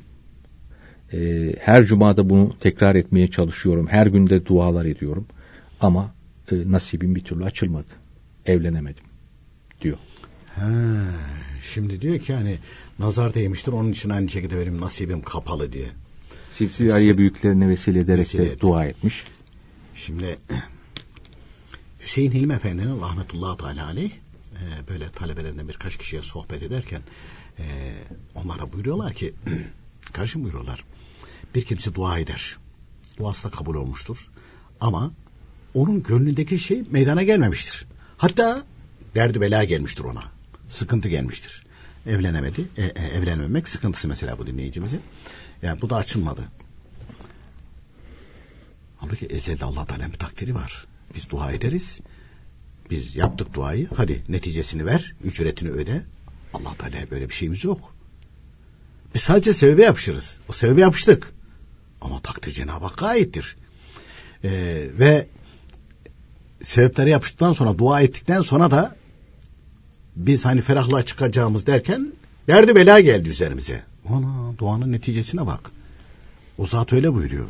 E, 1.14 1.54
her 1.60 1.84
cumada 1.84 2.30
bunu 2.30 2.56
tekrar 2.60 2.96
etmeye 2.96 3.32
çalışıyorum. 3.32 3.88
Her 3.88 4.08
günde 4.08 4.46
dualar 4.46 4.86
ediyorum. 4.86 5.26
Ama 5.82 6.16
e, 6.52 6.72
nasibim 6.72 7.16
bir 7.16 7.24
türlü 7.24 7.44
açılmadı. 7.44 7.88
Evlenemedim 8.46 9.04
diyor. 9.82 9.98
Ha, 10.56 10.70
şimdi 11.62 12.02
diyor 12.02 12.20
ki 12.20 12.34
hani 12.34 12.58
nazar 13.00 13.34
değmiştir 13.34 13.72
onun 13.72 13.92
için 13.92 14.10
aynı 14.10 14.30
şekilde 14.30 14.58
benim 14.60 14.82
nasibim 14.82 15.22
kapalı 15.22 15.72
diye. 15.72 15.88
Silsile 16.52 16.94
Aliye 16.94 17.18
büyüklerine 17.18 17.70
vesile 17.70 18.00
ederek 18.00 18.20
vesile 18.20 18.50
de 18.50 18.60
dua 18.60 18.86
etmiş. 18.86 19.24
Şimdi 19.96 20.38
Hüseyin 22.02 22.32
Hilmi 22.32 22.54
Efendi'nin 22.54 23.02
rahmetullahi 23.02 23.58
teala 23.58 23.86
aleyh 23.86 24.12
e, 24.54 24.88
böyle 24.90 25.10
talebelerinden 25.10 25.68
birkaç 25.68 25.98
kişiye 25.98 26.22
sohbet 26.22 26.64
ederken 26.64 27.02
e, 27.60 27.64
onlara 28.36 28.74
buyuruyorlar 28.74 29.14
ki 29.14 29.34
karşı 30.14 30.44
buyuruyorlar 30.44 30.84
bir 31.56 31.66
kimse 31.66 31.96
dua 31.96 32.20
eder. 32.20 32.58
Duası 33.18 33.44
da 33.44 33.52
kabul 33.52 33.76
olmuştur. 33.76 34.28
Ama 34.80 35.12
onun 35.74 36.04
gönlündeki 36.04 36.60
şey 36.60 36.84
meydana 36.92 37.24
gelmemiştir. 37.24 37.86
Hatta 38.18 38.64
derdi 39.16 39.42
bela 39.42 39.64
gelmiştir 39.64 40.04
ona. 40.04 40.24
Sıkıntı 40.70 41.10
gelmiştir. 41.10 41.66
Evlenemedi. 42.06 42.68
E, 42.78 42.84
e, 42.84 43.08
evlenmemek 43.18 43.70
sıkıntısı 43.70 44.08
mesela 44.08 44.38
bu 44.38 44.48
dinleyicimizin. 44.48 45.02
Yani 45.62 45.82
bu 45.82 45.90
da 45.90 45.96
açılmadı. 45.96 46.42
Halbuki 48.98 49.26
ezelde 49.26 49.66
Allah 49.66 49.86
Teala'nın 49.86 50.12
takdiri 50.12 50.56
var. 50.56 50.86
Biz 51.16 51.30
dua 51.30 51.52
ederiz. 51.52 52.00
Biz 52.90 53.16
yaptık 53.16 53.54
duayı. 53.54 53.88
Hadi 53.96 54.24
neticesini 54.30 54.86
ver. 54.86 55.16
Ücretini 55.24 55.70
öde. 55.70 56.04
Allah 56.54 56.76
Teala 56.78 57.12
böyle 57.12 57.30
bir 57.30 57.34
şeyimiz 57.34 57.64
yok. 57.64 57.94
Biz 59.16 59.22
sadece 59.22 59.54
sebebe 59.54 59.84
yapışırız. 59.84 60.38
O 60.50 60.54
sebebe 60.54 60.82
yapıştık. 60.82 61.34
Ama 62.02 62.20
takdir 62.20 62.52
Cenab-ı 62.52 62.86
Hakk'a 62.86 63.08
aittir. 63.08 63.56
Ee, 64.44 64.50
ve 65.00 65.28
sebepleri 66.62 67.10
yapıştıktan 67.10 67.54
sonra 67.54 67.78
dua 67.78 68.02
ettikten 68.02 68.42
sonra 68.42 68.72
da 68.72 68.96
biz 70.16 70.46
hani 70.46 70.62
ferahlığa 70.62 71.04
çıkacağımız 71.04 71.66
derken 71.66 72.14
derdi 72.48 72.76
bela 72.76 73.00
geldi 73.00 73.30
üzerimize. 73.30 73.84
Ana 74.10 74.58
duanın 74.58 74.92
neticesine 74.92 75.48
bak. 75.48 75.72
O 76.58 76.68
zat 76.68 76.94
öyle 76.94 77.14
buyuruyor. 77.14 77.48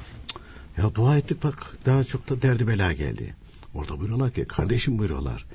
Ya 0.78 0.96
dua 0.96 1.18
ettik 1.18 1.44
bak 1.44 1.78
daha 1.86 2.04
çok 2.04 2.30
da 2.30 2.42
derdi 2.42 2.68
bela 2.68 2.94
geldi. 2.94 3.36
Orada 3.74 4.00
buyuruyorlar 4.00 4.32
ki 4.32 4.46
kardeşim 4.46 5.00
buyuruyorlar. 5.00 5.46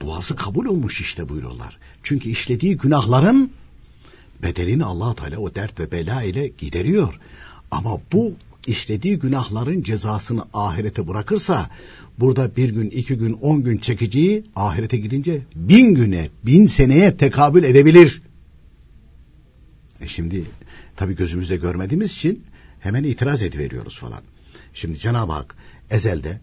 Duası 0.00 0.36
kabul 0.36 0.66
olmuş 0.66 1.00
işte 1.00 1.28
buyuruyorlar. 1.28 1.78
Çünkü 2.02 2.30
işlediği 2.30 2.76
günahların 2.76 3.50
bedelini 4.42 4.84
allah 4.84 5.14
Teala 5.14 5.38
o 5.38 5.54
dert 5.54 5.80
ve 5.80 5.92
bela 5.92 6.22
ile 6.22 6.48
gideriyor. 6.48 7.20
Ama 7.70 8.00
bu 8.12 8.34
işlediği 8.66 9.18
günahların 9.18 9.82
cezasını 9.82 10.44
ahirete 10.54 11.08
bırakırsa 11.08 11.70
burada 12.18 12.56
bir 12.56 12.70
gün, 12.70 12.90
iki 12.90 13.16
gün, 13.16 13.32
on 13.32 13.62
gün 13.64 13.78
çekeceği 13.78 14.44
ahirete 14.56 14.96
gidince 14.96 15.42
bin 15.54 15.94
güne, 15.94 16.28
bin 16.46 16.66
seneye 16.66 17.16
tekabül 17.16 17.64
edebilir. 17.64 18.22
E 20.00 20.06
şimdi 20.06 20.44
tabi 20.96 21.16
gözümüzde 21.16 21.56
görmediğimiz 21.56 22.12
için 22.12 22.44
hemen 22.80 23.04
itiraz 23.04 23.42
ediveriyoruz 23.42 23.98
falan. 23.98 24.22
Şimdi 24.74 24.98
Cenab-ı 24.98 25.32
Hak 25.32 25.56
ezelde 25.90 26.40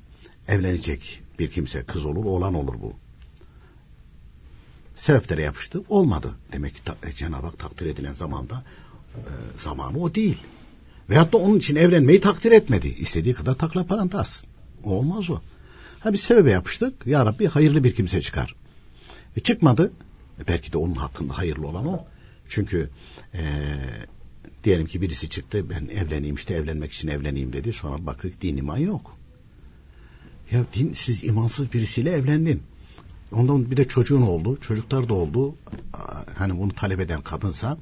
evlenecek 0.48 1.22
bir 1.40 1.52
kimse 1.52 1.84
kız 1.84 2.06
olur 2.06 2.26
oğlan 2.26 2.54
olur 2.54 2.74
bu. 2.82 2.94
Sebeplere 4.96 5.42
yapıştı 5.42 5.84
olmadı. 5.90 6.32
Demek 6.52 6.76
ki 6.76 6.82
e, 7.04 7.12
Cenab-ı 7.12 7.46
Hak 7.46 7.60
takdir 7.60 7.86
edilen 7.86 8.14
zamanda 8.14 8.64
e, 9.16 9.22
zamanı 9.60 10.00
o 10.00 10.16
değil. 10.16 10.38
Veyahut 11.10 11.34
da 11.34 11.38
onun 11.38 11.58
için 11.58 11.76
evlenmeyi 11.76 12.22
takdir 12.22 12.52
etmedi. 12.52 12.88
İstediği 12.88 13.34
kadar 13.34 13.54
takla 13.54 13.86
parantı 13.86 14.20
alsın. 14.20 14.50
O 14.84 14.90
olmaz 14.90 15.30
o. 15.30 15.42
Ha 16.00 16.14
biz 16.14 16.20
sebebe 16.20 16.52
yapıştık. 16.52 17.08
Ya 17.08 17.26
Rabbi 17.26 17.48
hayırlı 17.48 17.84
bir 17.84 17.96
kimse 17.96 18.22
çıkar. 18.22 18.56
E 19.38 19.40
çıkmadı. 19.40 19.92
E 20.40 20.48
belki 20.48 20.74
de 20.74 20.78
onun 20.78 20.96
hakkında 20.96 21.38
hayırlı 21.38 21.68
olan 21.68 21.88
o. 21.88 22.06
Çünkü 22.48 22.90
e, 23.34 23.44
diyelim 24.64 24.88
ki 24.88 25.02
birisi 25.02 25.30
çıktı 25.30 25.70
ben 25.70 25.88
evleneyim 25.96 26.36
işte 26.36 26.54
evlenmek 26.54 26.94
için 26.94 27.08
evleneyim 27.08 27.54
dedi. 27.54 27.74
Sonra 27.74 28.06
baktık 28.06 28.42
din 28.42 28.58
iman 28.58 28.78
yok. 28.78 29.18
Ya 30.52 30.66
din 30.74 30.94
siz 30.94 31.24
imansız 31.24 31.74
birisiyle 31.74 32.12
evlendin. 32.12 32.64
Ondan 33.36 33.72
bir 33.72 33.78
de 33.78 33.88
çocuğun 33.88 34.22
oldu. 34.22 34.58
Çocuklar 34.62 35.10
da 35.10 35.14
oldu. 35.14 35.56
Hani 36.38 36.60
bunu 36.60 36.74
talep 36.74 37.00
eden 37.00 37.22
kadınsa 37.22 37.78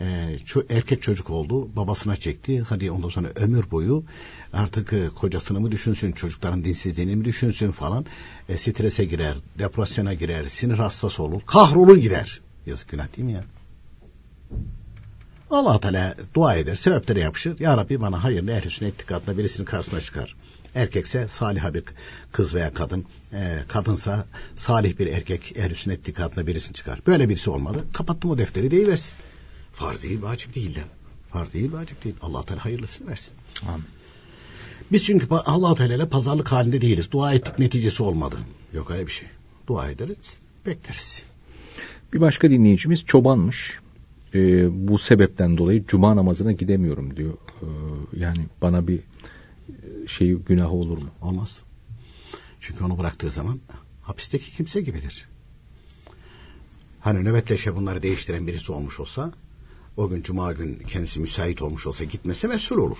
e, 0.00 0.38
erkek 0.70 1.02
çocuk 1.02 1.30
oldu. 1.30 1.76
Babasına 1.76 2.16
çekti. 2.16 2.62
Hadi 2.68 2.90
ondan 2.90 3.08
sonra 3.08 3.28
ömür 3.34 3.70
boyu 3.70 4.04
artık 4.52 4.92
e, 4.92 5.08
kocasını 5.08 5.60
mı 5.60 5.70
düşünsün, 5.72 6.12
çocukların 6.12 6.64
dinsizliğini 6.64 7.16
mi 7.16 7.24
düşünsün 7.24 7.70
falan. 7.70 8.06
E, 8.48 8.56
strese 8.56 9.04
girer, 9.04 9.36
depresyona 9.58 10.14
girer, 10.14 10.46
sinir 10.46 10.78
hastası 10.78 11.22
olur, 11.22 11.40
kahrolur 11.46 11.96
gider. 11.96 12.40
Yazık 12.66 12.88
günah 12.88 13.16
değil 13.16 13.26
mi 13.26 13.32
ya? 13.32 13.44
allah 15.50 15.80
Teala 15.80 16.14
dua 16.34 16.54
eder, 16.54 16.74
sebeplere 16.74 17.20
yapışır. 17.20 17.60
Ya 17.60 17.76
Rabbi 17.76 18.00
bana 18.00 18.24
hayırlı 18.24 18.52
ehl-i 18.52 18.70
sünnet 18.70 19.08
birisinin 19.38 19.66
karşısına 19.66 20.00
çıkar. 20.00 20.36
Erkekse 20.78 21.28
salih 21.28 21.74
bir 21.74 21.84
kız 22.32 22.54
veya 22.54 22.74
kadın, 22.74 23.04
e, 23.32 23.58
kadınsa 23.68 24.26
salih 24.56 24.98
bir 24.98 25.06
erkek 25.06 25.56
ehl-i 25.56 25.74
sünnet 25.74 26.00
itikadına 26.00 26.46
birisini 26.46 26.74
çıkar. 26.74 27.00
Böyle 27.06 27.28
birisi 27.28 27.50
olmadı. 27.50 27.84
Kapattım 27.92 28.30
o 28.30 28.38
defteri 28.38 28.70
deyiversin. 28.70 29.16
Farz 29.72 30.02
değil, 30.02 30.22
vacip 30.22 30.54
değil 30.54 30.74
de. 30.74 30.80
Farz 31.32 31.52
değil, 31.52 31.72
vacip 31.72 32.04
değil. 32.04 32.16
allah 32.22 32.42
Teala 32.42 32.64
hayırlısını 32.64 33.08
versin. 33.08 33.34
Amin. 33.68 33.84
Biz 34.92 35.04
çünkü 35.04 35.26
allah 35.30 35.74
Teala 35.74 35.94
ile 35.94 36.08
pazarlık 36.08 36.52
halinde 36.52 36.80
değiliz. 36.80 37.12
Dua 37.12 37.34
ettik 37.34 37.58
neticesi 37.58 38.02
olmadı. 38.02 38.36
Yok 38.72 38.90
öyle 38.90 39.06
bir 39.06 39.12
şey. 39.12 39.28
Dua 39.66 39.90
ederiz, 39.90 40.36
bekleriz. 40.66 41.22
Bir 42.12 42.20
başka 42.20 42.50
dinleyicimiz 42.50 43.04
çobanmış 43.04 43.78
e, 44.34 44.68
bu 44.88 44.98
sebepten 44.98 45.58
dolayı 45.58 45.84
cuma 45.86 46.16
namazına 46.16 46.52
gidemiyorum 46.52 47.16
diyor. 47.16 47.34
E, 47.62 47.66
yani 48.16 48.46
bana 48.62 48.88
bir 48.88 49.00
şey 50.06 50.34
günah 50.34 50.72
olur 50.72 50.98
mu? 50.98 51.10
Olmaz. 51.22 51.60
Çünkü 52.60 52.84
onu 52.84 52.98
bıraktığı 52.98 53.30
zaman 53.30 53.60
hapisteki 54.02 54.52
kimse 54.52 54.80
gibidir. 54.80 55.28
Hani 57.00 57.24
nöbetleşe 57.24 57.76
bunları 57.76 58.02
değiştiren 58.02 58.46
birisi 58.46 58.72
olmuş 58.72 59.00
olsa 59.00 59.32
o 59.96 60.08
gün 60.08 60.22
cuma 60.22 60.52
gün 60.52 60.78
kendisi 60.78 61.20
müsait 61.20 61.62
olmuş 61.62 61.86
olsa 61.86 62.04
gitmese 62.04 62.48
mesul 62.48 62.78
olur. 62.78 62.98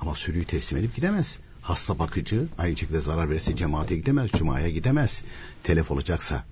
Ama 0.00 0.14
sürüyü 0.14 0.44
teslim 0.44 0.78
edip 0.78 0.96
gidemez. 0.96 1.38
Hasta 1.62 1.98
bakıcı 1.98 2.48
aynı 2.58 2.76
şekilde 2.76 3.00
zarar 3.00 3.30
verirse 3.30 3.56
cemaate 3.56 3.96
gidemez, 3.96 4.30
cumaya 4.30 4.70
gidemez. 4.70 5.22
Telef 5.62 5.90
olacaksa 5.90 6.44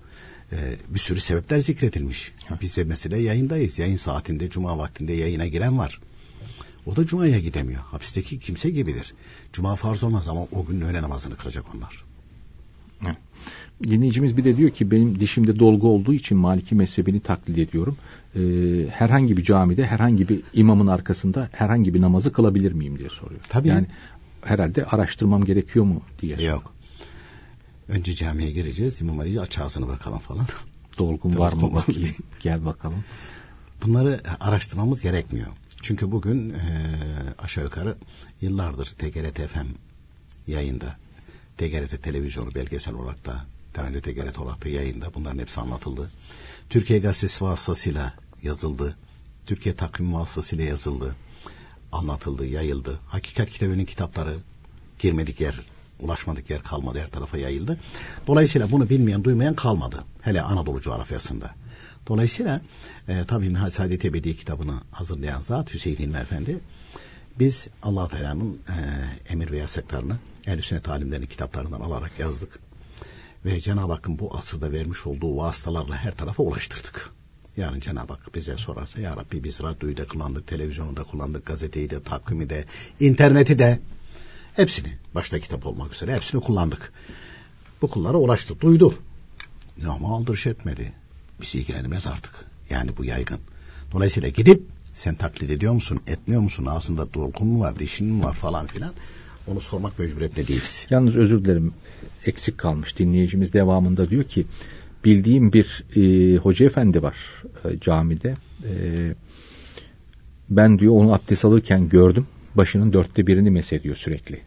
e, 0.51 0.75
bir 0.89 0.99
sürü 0.99 1.19
sebepler 1.19 1.59
zikredilmiş. 1.59 2.31
Biz 2.61 2.77
de 2.77 2.83
mesela 2.83 3.17
yayındayız. 3.17 3.79
Yayın 3.79 3.97
saatinde, 3.97 4.49
cuma 4.49 4.77
vaktinde 4.77 5.13
yayına 5.13 5.47
giren 5.47 5.77
var. 5.77 5.99
O 6.85 6.95
da 6.95 7.05
cumaya 7.05 7.39
gidemiyor. 7.39 7.81
Hapisteki 7.81 8.39
kimse 8.39 8.69
gibidir. 8.69 9.13
Cuma 9.53 9.75
farz 9.75 10.03
olmaz 10.03 10.27
ama 10.27 10.41
o 10.41 10.65
gün 10.65 10.81
öğle 10.81 11.01
namazını 11.01 11.35
kılacak 11.35 11.65
onlar. 11.75 12.03
Evet. 13.05 13.17
Dinleyicimiz 13.83 14.37
bir 14.37 14.45
de 14.45 14.57
diyor 14.57 14.69
ki 14.69 14.91
benim 14.91 15.19
dişimde 15.19 15.59
dolgu 15.59 15.89
olduğu 15.89 16.13
için 16.13 16.37
Maliki 16.37 16.75
mezhebini 16.75 17.19
taklit 17.19 17.57
ediyorum. 17.57 17.97
Ee, 18.35 18.39
herhangi 18.91 19.37
bir 19.37 19.43
camide 19.43 19.85
herhangi 19.85 20.29
bir 20.29 20.41
imamın 20.53 20.87
arkasında 20.87 21.49
herhangi 21.51 21.93
bir 21.93 22.01
namazı 22.01 22.33
kılabilir 22.33 22.71
miyim 22.71 22.99
diye 22.99 23.09
soruyor. 23.09 23.41
Tabii. 23.49 23.67
Yani 23.67 23.87
herhalde 24.41 24.85
araştırmam 24.85 25.45
gerekiyor 25.45 25.85
mu 25.85 26.01
diye. 26.21 26.41
Yok. 26.41 26.73
Önce 27.87 28.13
camiye 28.13 28.51
gireceğiz. 28.51 29.01
İmam 29.01 29.19
Ali 29.19 29.41
aç 29.41 29.59
ağzını 29.59 29.87
bakalım 29.87 30.19
falan. 30.19 30.45
Dolgun 30.97 31.37
var 31.37 31.53
mı 31.53 31.73
bakayım. 31.73 32.09
Gel 32.43 32.65
bakalım. 32.65 33.03
Bunları 33.85 34.21
araştırmamız 34.39 35.01
gerekmiyor. 35.01 35.47
Çünkü 35.85 36.11
bugün 36.11 36.49
e, 36.49 36.57
aşağı 37.37 37.63
yukarı 37.63 37.97
yıllardır 38.41 38.85
TGRT 38.85 39.47
FM 39.47 39.67
yayında, 40.47 40.95
TGRT 41.57 42.03
televizyonu 42.03 42.55
belgesel 42.55 42.93
olarak 42.93 43.25
da, 43.25 43.45
daha 43.75 43.87
TGRT 43.87 44.39
olarak 44.39 44.65
da 44.65 44.69
yayında 44.69 45.13
bunların 45.13 45.39
hepsi 45.39 45.61
anlatıldı. 45.61 46.11
Türkiye 46.69 46.99
Gazetesi 46.99 47.45
vasıtasıyla 47.45 48.13
yazıldı. 48.43 48.97
Türkiye 49.45 49.75
Takvim 49.75 50.13
vasıtasıyla 50.13 50.65
yazıldı. 50.65 51.15
Anlatıldı, 51.91 52.45
yayıldı. 52.45 52.99
Hakikat 53.07 53.49
kitabının 53.49 53.85
kitapları 53.85 54.37
girmedik 54.99 55.41
yer 55.41 55.61
ulaşmadık 55.99 56.49
yer 56.49 56.63
kalmadı 56.63 56.99
her 56.99 57.07
tarafa 57.07 57.37
yayıldı. 57.37 57.79
Dolayısıyla 58.27 58.71
bunu 58.71 58.89
bilmeyen 58.89 59.23
duymayan 59.23 59.55
kalmadı. 59.55 60.03
Hele 60.21 60.41
Anadolu 60.41 60.81
coğrafyasında. 60.81 61.55
Dolayısıyla 62.07 62.61
e, 63.07 63.23
tabii 63.27 63.71
Saadet 63.71 64.05
Ebedi 64.05 64.37
kitabını 64.37 64.81
hazırlayan 64.91 65.41
zat 65.41 65.73
Hüseyin 65.73 65.97
İlmi 65.97 66.17
Efendi 66.17 66.59
biz 67.39 67.67
allah 67.83 68.07
Teala'nın 68.07 68.59
e, 68.69 69.33
emir 69.33 69.51
ve 69.51 69.57
yasaklarını 69.57 70.17
ehl 70.47 70.61
sünnet 70.61 70.89
alimlerinin 70.89 71.25
kitaplarından 71.25 71.81
alarak 71.81 72.19
yazdık. 72.19 72.59
Ve 73.45 73.59
Cenab-ı 73.59 73.91
Hakk'ın 73.91 74.19
bu 74.19 74.37
asırda 74.37 74.71
vermiş 74.71 75.07
olduğu 75.07 75.37
vasıtalarla 75.37 75.95
her 75.95 76.11
tarafa 76.11 76.43
ulaştırdık. 76.43 77.09
Yani 77.57 77.81
Cenab-ı 77.81 78.13
Hak 78.13 78.35
bize 78.35 78.57
sorarsa 78.57 79.01
ya 79.01 79.17
Rabbi 79.17 79.43
biz 79.43 79.61
radyoyu 79.61 79.97
da 79.97 80.07
kullandık, 80.07 80.47
televizyonu 80.47 80.97
da 80.97 81.03
kullandık, 81.03 81.45
gazeteyi 81.45 81.89
de, 81.89 82.03
takvimi 82.03 82.49
de, 82.49 82.65
interneti 82.99 83.59
de 83.59 83.79
hepsini 84.53 84.97
başta 85.15 85.39
kitap 85.39 85.65
olmak 85.65 85.93
üzere 85.93 86.15
hepsini 86.15 86.41
kullandık. 86.41 86.93
Bu 87.81 87.87
kullara 87.87 88.17
ulaştı, 88.17 88.61
duydu. 88.61 88.93
Ama 89.87 90.15
aldırış 90.15 90.47
etmedi 90.47 90.93
bizi 91.41 91.59
ilgilenmez 91.59 92.07
artık. 92.07 92.33
Yani 92.69 92.97
bu 92.97 93.05
yaygın. 93.05 93.39
Dolayısıyla 93.91 94.29
gidip 94.29 94.63
sen 94.93 95.15
taklit 95.15 95.51
ediyor 95.51 95.73
musun, 95.73 95.99
etmiyor 96.07 96.41
musun, 96.41 96.65
ağzında 96.65 97.13
dolgun 97.13 97.47
mu 97.47 97.59
var, 97.59 97.79
dişin 97.79 98.07
mi 98.07 98.23
var 98.23 98.33
falan 98.33 98.67
filan 98.67 98.93
onu 99.47 99.61
sormak 99.61 99.99
mecburiyetinde 99.99 100.47
değiliz. 100.47 100.87
Yalnız 100.89 101.15
özür 101.15 101.45
dilerim 101.45 101.73
eksik 102.25 102.57
kalmış 102.57 102.97
dinleyicimiz 102.97 103.53
devamında 103.53 104.09
diyor 104.09 104.23
ki 104.23 104.45
bildiğim 105.05 105.53
bir 105.53 105.83
e, 105.95 106.37
hoca 106.37 106.65
efendi 106.65 107.03
var 107.03 107.17
e, 107.65 107.79
camide. 107.79 108.37
E, 108.63 109.13
ben 110.49 110.79
diyor 110.79 110.93
onu 110.93 111.13
abdest 111.13 111.45
alırken 111.45 111.89
gördüm. 111.89 112.27
Başının 112.55 112.93
dörtte 112.93 113.27
birini 113.27 113.51
mesediyor 113.51 113.95
sürekli. 113.95 114.41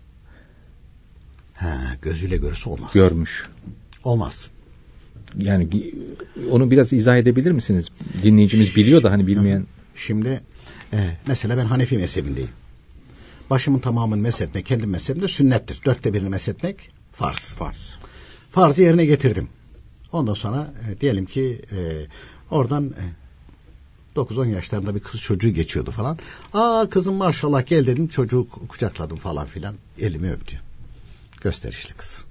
Ha, 1.54 1.76
gözüyle 2.02 2.36
görürse 2.36 2.70
olmaz. 2.70 2.90
Görmüş. 2.94 3.48
Olmaz 4.04 4.50
yani 5.36 5.92
onu 6.50 6.70
biraz 6.70 6.92
izah 6.92 7.16
edebilir 7.16 7.50
misiniz? 7.50 7.86
Dinleyicimiz 8.22 8.76
biliyor 8.76 9.02
da 9.02 9.10
hani 9.10 9.26
bilmeyen. 9.26 9.66
Şimdi 9.96 10.40
e, 10.92 11.16
mesela 11.26 11.56
ben 11.56 11.64
Hanefi 11.64 11.98
mezhebindeyim. 11.98 12.50
Başımın 13.50 13.78
tamamını 13.78 14.22
meshetmek 14.22 14.66
kendim 14.66 14.90
mezhebimde 14.90 15.28
sünnettir. 15.28 15.80
Dörtte 15.84 16.14
birini 16.14 16.28
meshetmek 16.28 16.90
farz. 17.12 17.54
Farz. 17.54 17.94
Farzı 18.50 18.82
yerine 18.82 19.04
getirdim. 19.04 19.48
Ondan 20.12 20.34
sonra 20.34 20.74
e, 20.88 21.00
diyelim 21.00 21.26
ki 21.26 21.62
e, 21.72 22.06
oradan 22.50 22.84
e, 22.84 23.04
9-10 24.16 24.48
yaşlarında 24.48 24.94
bir 24.94 25.00
kız 25.00 25.20
çocuğu 25.20 25.50
geçiyordu 25.50 25.90
falan. 25.90 26.18
Aa 26.52 26.86
kızım 26.90 27.14
maşallah 27.14 27.66
gel 27.66 27.86
dedim 27.86 28.08
çocuğu 28.08 28.48
kucakladım 28.68 29.16
falan 29.16 29.46
filan. 29.46 29.74
Elimi 29.98 30.32
öptü. 30.32 30.60
Gösterişli 31.40 31.94
kız. 31.94 32.24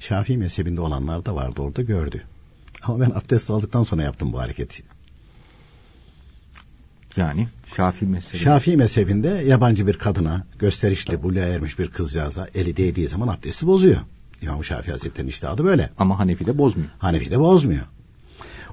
Şafii 0.00 0.38
mezhebinde 0.38 0.80
olanlar 0.80 1.24
da 1.24 1.34
vardı 1.34 1.60
orada 1.62 1.82
gördü. 1.82 2.22
Ama 2.82 3.00
ben 3.00 3.10
abdest 3.10 3.50
aldıktan 3.50 3.84
sonra 3.84 4.02
yaptım 4.02 4.32
bu 4.32 4.40
hareketi. 4.40 4.82
Yani 7.16 7.48
Şafii 7.76 8.06
mezhebi. 8.06 8.38
Şafii 8.38 8.76
mezhebinde 8.76 9.28
yabancı 9.28 9.86
bir 9.86 9.98
kadına 9.98 10.46
gösterişli 10.58 11.22
buluğa 11.22 11.44
ermiş 11.44 11.78
bir 11.78 11.88
kızcağıza 11.88 12.48
eli 12.54 12.76
değdiği 12.76 13.08
zaman 13.08 13.28
abdesti 13.28 13.66
bozuyor. 13.66 14.00
İmam 14.42 14.64
Şafii 14.64 14.92
Hazretleri'nin 14.92 15.30
iştihadı 15.30 15.64
böyle. 15.64 15.90
Ama 15.98 16.18
Hanefi 16.18 16.46
de 16.46 16.58
bozmuyor. 16.58 16.90
Hanefi 16.98 17.30
de 17.30 17.38
bozmuyor. 17.38 17.84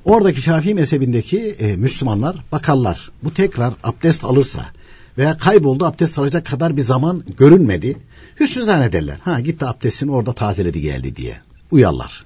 Oradaki 0.05 0.41
Şafii 0.41 0.73
mezhebindeki 0.73 1.39
e, 1.39 1.75
Müslümanlar 1.77 2.43
bakarlar. 2.51 3.11
Bu 3.23 3.33
tekrar 3.33 3.73
abdest 3.83 4.25
alırsa 4.25 4.65
veya 5.17 5.37
kayboldu 5.37 5.85
abdest 5.85 6.19
alacak 6.19 6.45
kadar 6.45 6.77
bir 6.77 6.81
zaman 6.81 7.23
görünmedi. 7.37 7.97
Hüsnü 8.39 8.65
zannederler. 8.65 9.17
Ha 9.23 9.39
gitti 9.39 9.65
abdestini 9.65 10.11
orada 10.11 10.33
tazeledi 10.33 10.81
geldi 10.81 11.15
diye. 11.15 11.37
Uyarlar. 11.71 12.25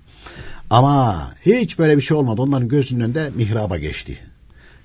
Ama 0.69 1.31
hiç 1.45 1.79
böyle 1.79 1.97
bir 1.97 2.01
şey 2.01 2.17
olmadı. 2.17 2.41
Onların 2.41 2.67
gözünün 2.67 2.99
önünde 2.99 3.31
mihraba 3.35 3.77
geçti. 3.77 4.19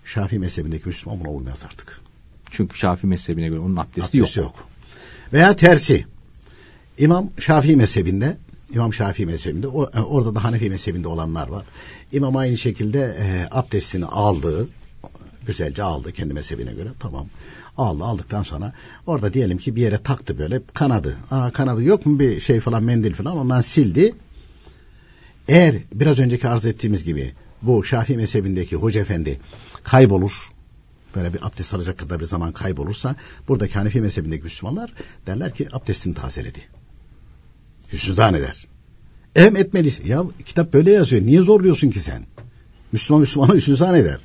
Şafii 0.04 0.38
mezhebindeki 0.38 0.88
Müslüman 0.88 1.20
buna 1.20 1.30
uymaz 1.30 1.62
artık. 1.64 2.00
Çünkü 2.50 2.78
Şafii 2.78 3.06
mezhebine 3.06 3.48
göre 3.48 3.60
onun 3.60 3.76
abdesti, 3.76 4.00
Abdesti 4.18 4.18
yok. 4.18 4.36
yok. 4.36 4.54
Veya 5.32 5.56
tersi. 5.56 6.06
İmam 6.98 7.30
Şafii 7.38 7.76
mezhebinde 7.76 8.36
İmam 8.74 8.94
Şafii 8.94 9.26
mezhebinde 9.26 9.66
e, 9.66 10.00
orada 10.00 10.34
da 10.34 10.44
Hanefi 10.44 10.70
mezhebinde 10.70 11.08
olanlar 11.08 11.48
var. 11.48 11.64
İmam 12.12 12.36
aynı 12.36 12.56
şekilde 12.56 13.16
e, 13.20 13.48
abdestini 13.50 14.04
aldı. 14.04 14.68
Güzelce 15.46 15.82
aldı 15.82 16.12
kendi 16.12 16.34
mezhebine 16.34 16.72
göre. 16.72 16.88
Tamam. 17.00 17.26
Aldı 17.76 18.04
aldıktan 18.04 18.42
sonra 18.42 18.72
orada 19.06 19.32
diyelim 19.32 19.58
ki 19.58 19.76
bir 19.76 19.82
yere 19.82 20.02
taktı 20.02 20.38
böyle 20.38 20.60
kanadı. 20.74 21.16
Aa 21.30 21.50
kanadı 21.50 21.82
yok 21.82 22.06
mu 22.06 22.18
bir 22.18 22.40
şey 22.40 22.60
falan 22.60 22.82
mendil 22.82 23.14
falan 23.14 23.36
ondan 23.36 23.60
sildi. 23.60 24.14
Eğer 25.48 25.76
biraz 25.92 26.18
önceki 26.18 26.48
arz 26.48 26.66
ettiğimiz 26.66 27.04
gibi 27.04 27.32
bu 27.62 27.84
Şafii 27.84 28.16
mezhebindeki 28.16 28.76
hoca 28.76 29.00
efendi 29.00 29.40
kaybolur 29.84 30.52
böyle 31.16 31.34
bir 31.34 31.46
abdest 31.46 31.74
alacak 31.74 31.98
kadar 31.98 32.20
bir 32.20 32.24
zaman 32.24 32.52
kaybolursa 32.52 33.16
buradaki 33.48 33.74
Hanefi 33.74 34.00
mezhebindeki 34.00 34.42
Müslümanlar 34.42 34.92
derler 35.26 35.54
ki 35.54 35.68
abdestini 35.72 36.14
tazeledi. 36.14 36.58
Hüsnüzan 37.92 38.34
eder. 38.34 38.66
Em 39.36 39.56
etmelisin. 39.56 40.06
Ya 40.06 40.24
kitap 40.46 40.72
böyle 40.72 40.92
yazıyor. 40.92 41.26
Niye 41.26 41.42
zorluyorsun 41.42 41.90
ki 41.90 42.00
sen? 42.00 42.26
Müslüman 42.92 43.20
Müslümana 43.20 43.54
hüsnüzan 43.54 43.94
eder. 43.94 44.20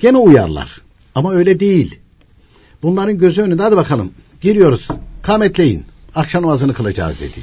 Gene 0.00 0.18
uyarlar. 0.18 0.80
Ama 1.14 1.32
öyle 1.32 1.60
değil. 1.60 1.98
Bunların 2.82 3.18
gözü 3.18 3.42
önünde 3.42 3.62
hadi 3.62 3.76
bakalım. 3.76 4.12
Giriyoruz. 4.40 4.88
Kametleyin. 5.22 5.84
Akşam 6.14 6.42
namazını 6.42 6.74
kılacağız 6.74 7.20
dedi. 7.20 7.40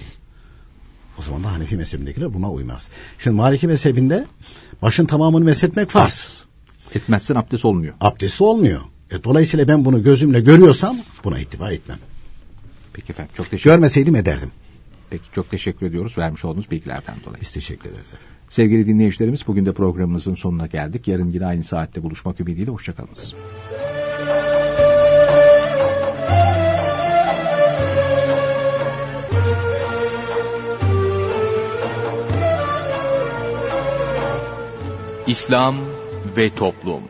O 1.19 1.21
zaman 1.21 1.43
da 1.43 1.51
Hanefi 1.51 1.77
mezhebindekiler 1.77 2.33
buna 2.33 2.51
uymaz. 2.51 2.87
Şimdi 3.19 3.35
Maliki 3.35 3.67
mezhebinde 3.67 4.25
başın 4.81 5.05
tamamını 5.05 5.45
meshetmek 5.45 5.89
farz. 5.89 6.43
Etmezsen 6.95 7.35
abdest 7.35 7.65
olmuyor. 7.65 7.93
Abdesti 8.01 8.43
olmuyor. 8.43 8.81
E, 9.11 9.23
dolayısıyla 9.23 9.67
ben 9.67 9.85
bunu 9.85 10.03
gözümle 10.03 10.41
görüyorsam 10.41 10.97
buna 11.23 11.39
ittiba 11.39 11.71
etmem. 11.71 11.99
Peki 12.93 13.11
efendim 13.11 13.31
çok 13.37 13.51
teşekkür 13.51 13.69
Görmeseydim 13.69 14.15
ederdim. 14.15 14.51
Peki 15.09 15.23
çok 15.31 15.49
teşekkür 15.49 15.85
ediyoruz 15.85 16.17
vermiş 16.17 16.45
olduğunuz 16.45 16.71
bilgilerden 16.71 17.15
dolayı. 17.25 17.41
Biz 17.41 17.51
teşekkür 17.51 17.89
ederiz 17.89 18.07
efendim. 18.07 18.27
Sevgili 18.49 18.87
dinleyicilerimiz 18.87 19.47
bugün 19.47 19.65
de 19.65 19.73
programımızın 19.73 20.35
sonuna 20.35 20.67
geldik. 20.67 21.07
Yarın 21.07 21.29
yine 21.29 21.45
aynı 21.45 21.63
saatte 21.63 22.03
buluşmak 22.03 22.39
ümidiyle 22.39 22.71
hoşçakalınız. 22.71 23.35
İslam 35.27 35.75
ve 36.37 36.49
Toplum 36.49 37.03